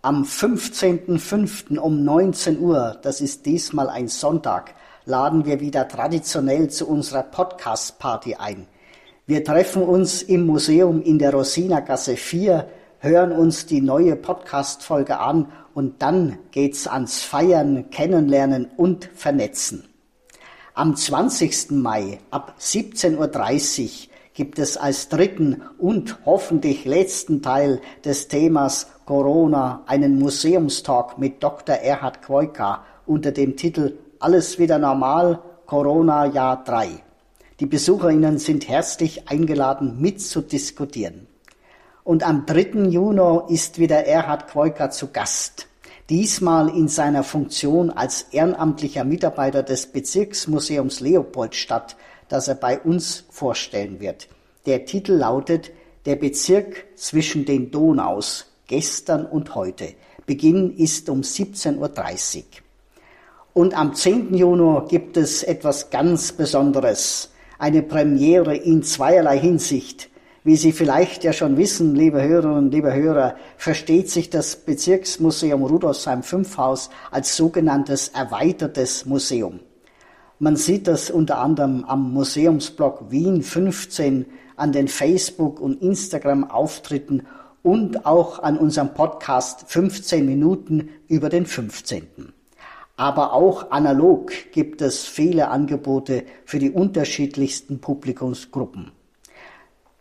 Am 0.07 0.23
15.05. 0.23 1.79
um 1.79 2.05
19 2.05 2.61
Uhr, 2.61 2.97
das 3.03 3.21
ist 3.21 3.45
diesmal 3.45 3.89
ein 3.89 4.07
Sonntag, 4.07 4.77
laden 5.05 5.47
wir 5.47 5.59
wieder 5.59 5.89
traditionell 5.89 6.71
zu 6.71 6.87
unserer 6.87 7.25
Podcast-Party 7.25 8.37
ein. 8.37 8.69
Wir 9.27 9.43
treffen 9.43 9.83
uns 9.83 10.23
im 10.23 10.47
Museum 10.47 11.03
in 11.03 11.19
der 11.19 11.33
Rosinergasse 11.33 12.17
4, 12.17 12.69
hören 13.01 13.33
uns 13.33 13.67
die 13.67 13.81
neue 13.81 14.15
Podcast-Folge 14.15 15.19
an 15.19 15.51
und 15.75 16.01
dann 16.03 16.39
geht's 16.53 16.87
ans 16.87 17.25
Feiern, 17.25 17.91
Kennenlernen 17.91 18.69
und 18.77 19.11
Vernetzen. 19.13 19.89
Am 20.75 20.95
20. 20.95 21.73
Mai 21.73 22.21
ab 22.31 22.55
17.30 22.61 23.83
Uhr 23.83 24.16
gibt 24.37 24.59
es 24.59 24.77
als 24.77 25.09
dritten 25.09 25.63
und 25.79 26.19
hoffentlich 26.27 26.85
letzten 26.85 27.41
Teil 27.41 27.81
des 28.05 28.29
Themas 28.29 28.87
Corona 29.07 29.83
einen 29.87 30.19
Museumstalk 30.19 31.17
mit 31.17 31.43
Dr. 31.43 31.77
Erhard 31.77 32.21
Kwoika 32.21 32.85
unter 33.07 33.33
dem 33.33 33.57
Titel 33.57 33.97
Alles 34.21 34.59
wieder 34.59 34.79
normal, 34.79 35.41
Corona 35.65 36.27
Jahr 36.27 36.63
3. 36.63 36.89
Die 37.61 37.67
Besucherinnen 37.67 38.37
sind 38.37 38.69
herzlich 38.69 39.27
eingeladen 39.27 40.03
mitzudiskutieren. 40.03 41.27
Und 42.05 42.23
am 42.23 42.45
3. 42.45 42.91
Juni 42.91 43.41
ist 43.49 43.79
wieder 43.79 44.05
Erhard 44.05 44.49
Kwoika 44.49 44.91
zu 44.91 45.09
Gast 45.13 45.67
diesmal 46.09 46.69
in 46.69 46.89
seiner 46.89 47.25
Funktion 47.25 47.91
als 47.91 48.27
ehrenamtlicher 48.31 49.05
Mitarbeiter 49.05 49.63
des 49.63 49.87
Bezirksmuseums 49.89 51.01
Leopoldstadt, 51.01 51.97
das 52.29 52.49
er 52.49 52.55
bei 52.55 52.81
uns 52.81 53.25
vorstellen 53.31 54.01
wird. 54.01 54.29
Der 54.67 54.85
Titel 54.85 55.13
lautet 55.13 55.71
Der 56.07 56.17
Bezirk 56.17 56.85
zwischen 56.97 57.45
den 57.45 57.71
Donaus, 57.71 58.47
gestern 58.67 59.27
und 59.27 59.55
heute. 59.55 59.95
Beginn 60.27 60.77
ist 60.77 61.09
um 61.09 61.21
17.30 61.21 62.37
Uhr. 62.37 62.43
Und 63.55 63.79
am 63.79 63.95
10. 63.95 64.35
Juni 64.35 64.87
gibt 64.89 65.17
es 65.17 65.43
etwas 65.43 65.91
ganz 65.91 66.33
Besonderes, 66.33 67.31
eine 67.59 67.83
Premiere 67.83 68.57
in 68.57 68.83
zweierlei 68.83 69.39
Hinsicht. 69.39 70.11
Wie 70.45 70.57
Sie 70.57 70.73
vielleicht 70.73 71.25
ja 71.25 71.33
schon 71.33 71.57
wissen, 71.57 71.95
liebe 71.95 72.23
Hörerinnen 72.23 72.71
liebe 72.71 72.93
Hörer, 72.93 73.37
versteht 73.57 74.11
sich 74.11 74.31
das 74.31 74.57
Bezirksmuseum 74.57 75.65
Rudolfsheim 75.65 76.23
5 76.23 76.57
Haus 76.57 76.91
als 77.11 77.37
sogenanntes 77.37 78.09
erweitertes 78.09 79.07
Museum. 79.07 79.61
Man 80.39 80.57
sieht 80.57 80.87
das 80.87 81.11
unter 81.11 81.39
anderem 81.39 81.85
am 81.85 82.13
Museumsblog 82.13 83.11
Wien 83.11 83.43
15, 83.43 84.27
an 84.57 84.71
den 84.71 84.87
Facebook- 84.87 85.61
und 85.61 85.81
Instagram-Auftritten 85.81 87.23
und 87.63 88.05
auch 88.05 88.43
an 88.43 88.59
unserem 88.59 88.93
Podcast 88.93 89.65
15 89.69 90.27
Minuten 90.27 90.91
über 91.09 91.31
den 91.31 91.47
15. 91.47 92.35
Aber 92.99 93.33
auch 93.33 93.71
analog 93.71 94.31
gibt 94.53 94.83
es 94.83 95.07
viele 95.07 95.49
Angebote 95.49 96.25
für 96.45 96.59
die 96.59 96.71
unterschiedlichsten 96.71 97.81
Publikumsgruppen. 97.81 98.93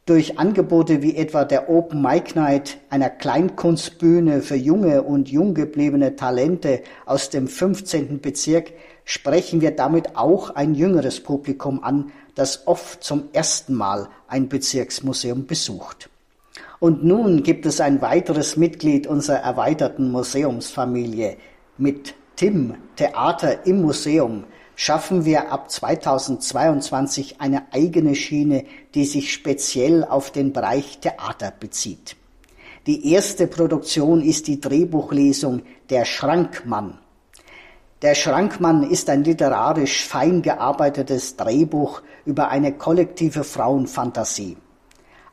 Durch 0.06 0.38
Angebote 0.38 1.02
wie 1.02 1.16
etwa 1.16 1.46
der 1.46 1.70
Open 1.70 2.02
Mic 2.02 2.36
Night, 2.36 2.78
einer 2.90 3.10
Kleinkunstbühne 3.10 4.42
für 4.42 4.56
junge 4.56 5.02
und 5.02 5.30
jung 5.30 5.56
gebliebene 5.56 6.16
Talente 6.16 6.84
aus 7.06 7.32
dem 7.32 7.48
15. 7.48 8.20
Bezirk, 8.22 8.74
sprechen 9.06 9.62
wir 9.62 9.72
damit 9.72 10.18
auch 10.18 10.50
ein 10.50 10.76
jüngeres 10.76 11.22
Publikum 11.22 11.84
an, 11.84 12.12
das 12.36 12.68
oft 12.68 13.04
zum 13.04 13.30
ersten 13.32 13.74
Mal 13.74 14.10
ein 14.28 14.50
Bezirksmuseum 14.50 15.46
besucht. 15.46 16.10
Und 16.80 17.06
nun 17.06 17.44
gibt 17.44 17.66
es 17.66 17.80
ein 17.80 18.02
weiteres 18.02 18.58
Mitglied 18.58 19.08
unserer 19.08 19.38
erweiterten 19.38 20.12
Museumsfamilie 20.12 21.38
mit 21.78 22.16
Tim 22.36 22.76
Theater 22.98 23.66
im 23.66 23.82
Museum 23.82 24.44
schaffen 24.76 25.24
wir 25.24 25.52
ab 25.52 25.72
2022 25.72 27.40
eine 27.40 27.64
eigene 27.72 28.16
Schiene, 28.16 28.66
die 28.94 29.06
sich 29.06 29.34
speziell 29.34 30.04
auf 30.04 30.32
den 30.32 30.52
Bereich 30.52 31.00
Theater 31.00 31.54
bezieht. 31.58 32.18
Die 32.88 33.12
erste 33.12 33.48
Produktion 33.48 34.22
ist 34.22 34.48
die 34.48 34.60
Drehbuchlesung 34.60 35.64
Der 35.90 36.06
Schrankmann. 36.06 37.00
Der 38.06 38.14
Schrankmann 38.14 38.84
ist 38.84 39.10
ein 39.10 39.24
literarisch 39.24 40.06
fein 40.06 40.44
gearbeitetes 40.44 41.38
Drehbuch 41.38 42.04
über 42.24 42.50
eine 42.50 42.72
kollektive 42.72 43.44
Frauenfantasie. 43.44 44.58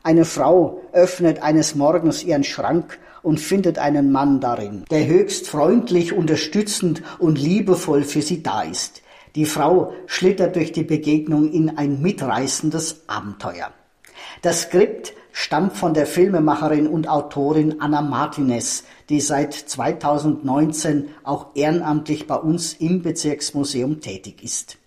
Eine 0.01 0.25
Frau 0.25 0.81
öffnet 0.91 1.43
eines 1.43 1.75
Morgens 1.75 2.23
ihren 2.23 2.43
Schrank 2.43 2.97
und 3.21 3.39
findet 3.39 3.77
einen 3.77 4.11
Mann 4.11 4.39
darin, 4.39 4.85
der 4.89 5.05
höchst 5.05 5.47
freundlich, 5.47 6.13
unterstützend 6.13 7.03
und 7.19 7.37
liebevoll 7.37 8.01
für 8.01 8.23
sie 8.23 8.41
da 8.41 8.63
ist. 8.63 9.03
Die 9.35 9.45
Frau 9.45 9.93
schlittert 10.07 10.55
durch 10.55 10.71
die 10.71 10.81
Begegnung 10.81 11.51
in 11.51 11.77
ein 11.77 12.01
mitreißendes 12.01 13.03
Abenteuer. 13.05 13.69
Das 14.41 14.63
Skript 14.63 15.13
stammt 15.33 15.75
von 15.75 15.93
der 15.93 16.05
Filmemacherin 16.05 16.87
und 16.87 17.09
Autorin 17.09 17.81
Anna 17.81 18.01
Martinez, 18.01 18.85
die 19.09 19.19
seit 19.19 19.53
2019 19.53 21.09
auch 21.23 21.47
ehrenamtlich 21.55 22.27
bei 22.27 22.35
uns 22.35 22.73
im 22.73 23.01
Bezirksmuseum 23.01 23.99
tätig 23.99 24.43
ist. 24.43 24.77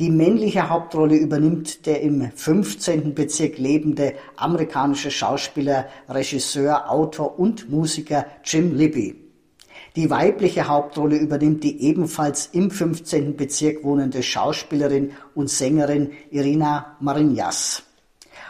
Die 0.00 0.10
männliche 0.10 0.68
Hauptrolle 0.68 1.16
übernimmt 1.16 1.86
der 1.86 2.02
im 2.02 2.30
15. 2.30 3.14
Bezirk 3.14 3.58
lebende 3.58 4.14
amerikanische 4.36 5.10
Schauspieler, 5.10 5.88
Regisseur, 6.08 6.90
Autor 6.90 7.38
und 7.38 7.70
Musiker 7.70 8.26
Jim 8.44 8.76
Libby. 8.76 9.16
Die 9.96 10.10
weibliche 10.10 10.68
Hauptrolle 10.68 11.16
übernimmt 11.16 11.64
die 11.64 11.82
ebenfalls 11.82 12.50
im 12.52 12.70
15. 12.70 13.36
Bezirk 13.36 13.82
wohnende 13.82 14.22
Schauspielerin 14.22 15.12
und 15.34 15.50
Sängerin 15.50 16.12
Irina 16.30 16.96
Marinjas. 17.00 17.82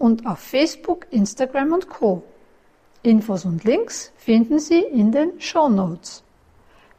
und 0.00 0.26
auf 0.26 0.38
Facebook, 0.38 1.06
Instagram 1.10 1.72
und 1.74 1.88
Co. 1.88 2.22
Infos 3.02 3.44
und 3.44 3.64
Links 3.64 4.12
finden 4.16 4.58
Sie 4.58 4.80
in 4.80 5.12
den 5.12 5.40
Show 5.40 5.68
Notes. 5.68 6.24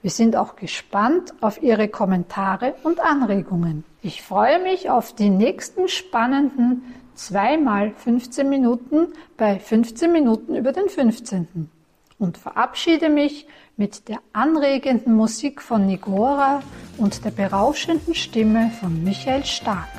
Wir 0.02 0.12
sind 0.12 0.36
auch 0.36 0.56
gespannt 0.56 1.34
auf 1.42 1.62
Ihre 1.62 1.88
Kommentare 1.88 2.76
und 2.84 3.00
Anregungen. 3.00 3.84
Ich 4.02 4.22
freue 4.22 4.62
mich 4.62 4.90
auf 4.90 5.14
die 5.14 5.30
nächsten 5.30 5.88
spannenden 5.88 6.84
zweimal 7.16 7.92
15 7.92 8.48
Minuten 8.48 9.08
bei 9.36 9.60
15 9.60 10.12
Minuten 10.12 10.56
über 10.56 10.72
den 10.72 10.88
15. 10.88 11.70
und 12.18 12.38
verabschiede 12.38 13.10
mich 13.10 13.48
mit 13.78 14.10
der 14.10 14.20
anregenden 14.34 15.14
Musik 15.16 15.62
von 15.62 15.88
Nigora 15.88 16.62
und 16.98 17.26
der 17.26 17.32
berauschenden 17.32 18.14
Stimme 18.14 18.72
von 18.80 19.04
Michael 19.04 19.44
Stark. 19.44 19.90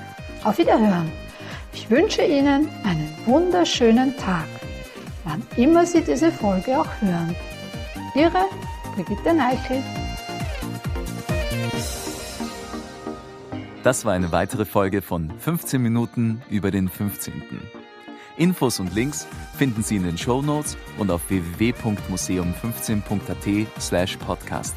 Auf 0.45 0.59
Wiederhören! 0.59 1.22
Ich 1.73 1.91
wünsche 1.91 2.23
Ihnen 2.23 2.69
einen 2.85 3.13
wunderschönen 3.27 4.17
Tag, 4.17 4.47
wann 5.25 5.43
immer 5.57 5.85
Sie 5.87 6.03
diese 6.03 6.31
Folge 6.31 6.79
auch 6.79 6.87
hören. 7.01 7.35
Ihre 8.15 8.45
Brigitte 8.95 9.35
Neichel. 9.35 9.83
Das 13.83 14.05
war 14.05 14.13
eine 14.13 14.31
weitere 14.31 14.65
Folge 14.65 15.03
von 15.03 15.33
15 15.39 15.83
Minuten 15.83 16.41
über 16.51 16.71
den 16.71 16.89
15. 16.89 17.43
Infos 18.37 18.79
und 18.81 18.95
Links 18.95 19.27
finden 19.57 19.83
Sie 19.83 19.97
in 19.97 20.05
den 20.05 20.17
Show 20.17 20.41
Notes 20.41 20.77
und 20.99 21.11
auf 21.11 21.29
www.museum15.at 21.29 23.67
slash 23.81 24.17
podcast. 24.19 24.77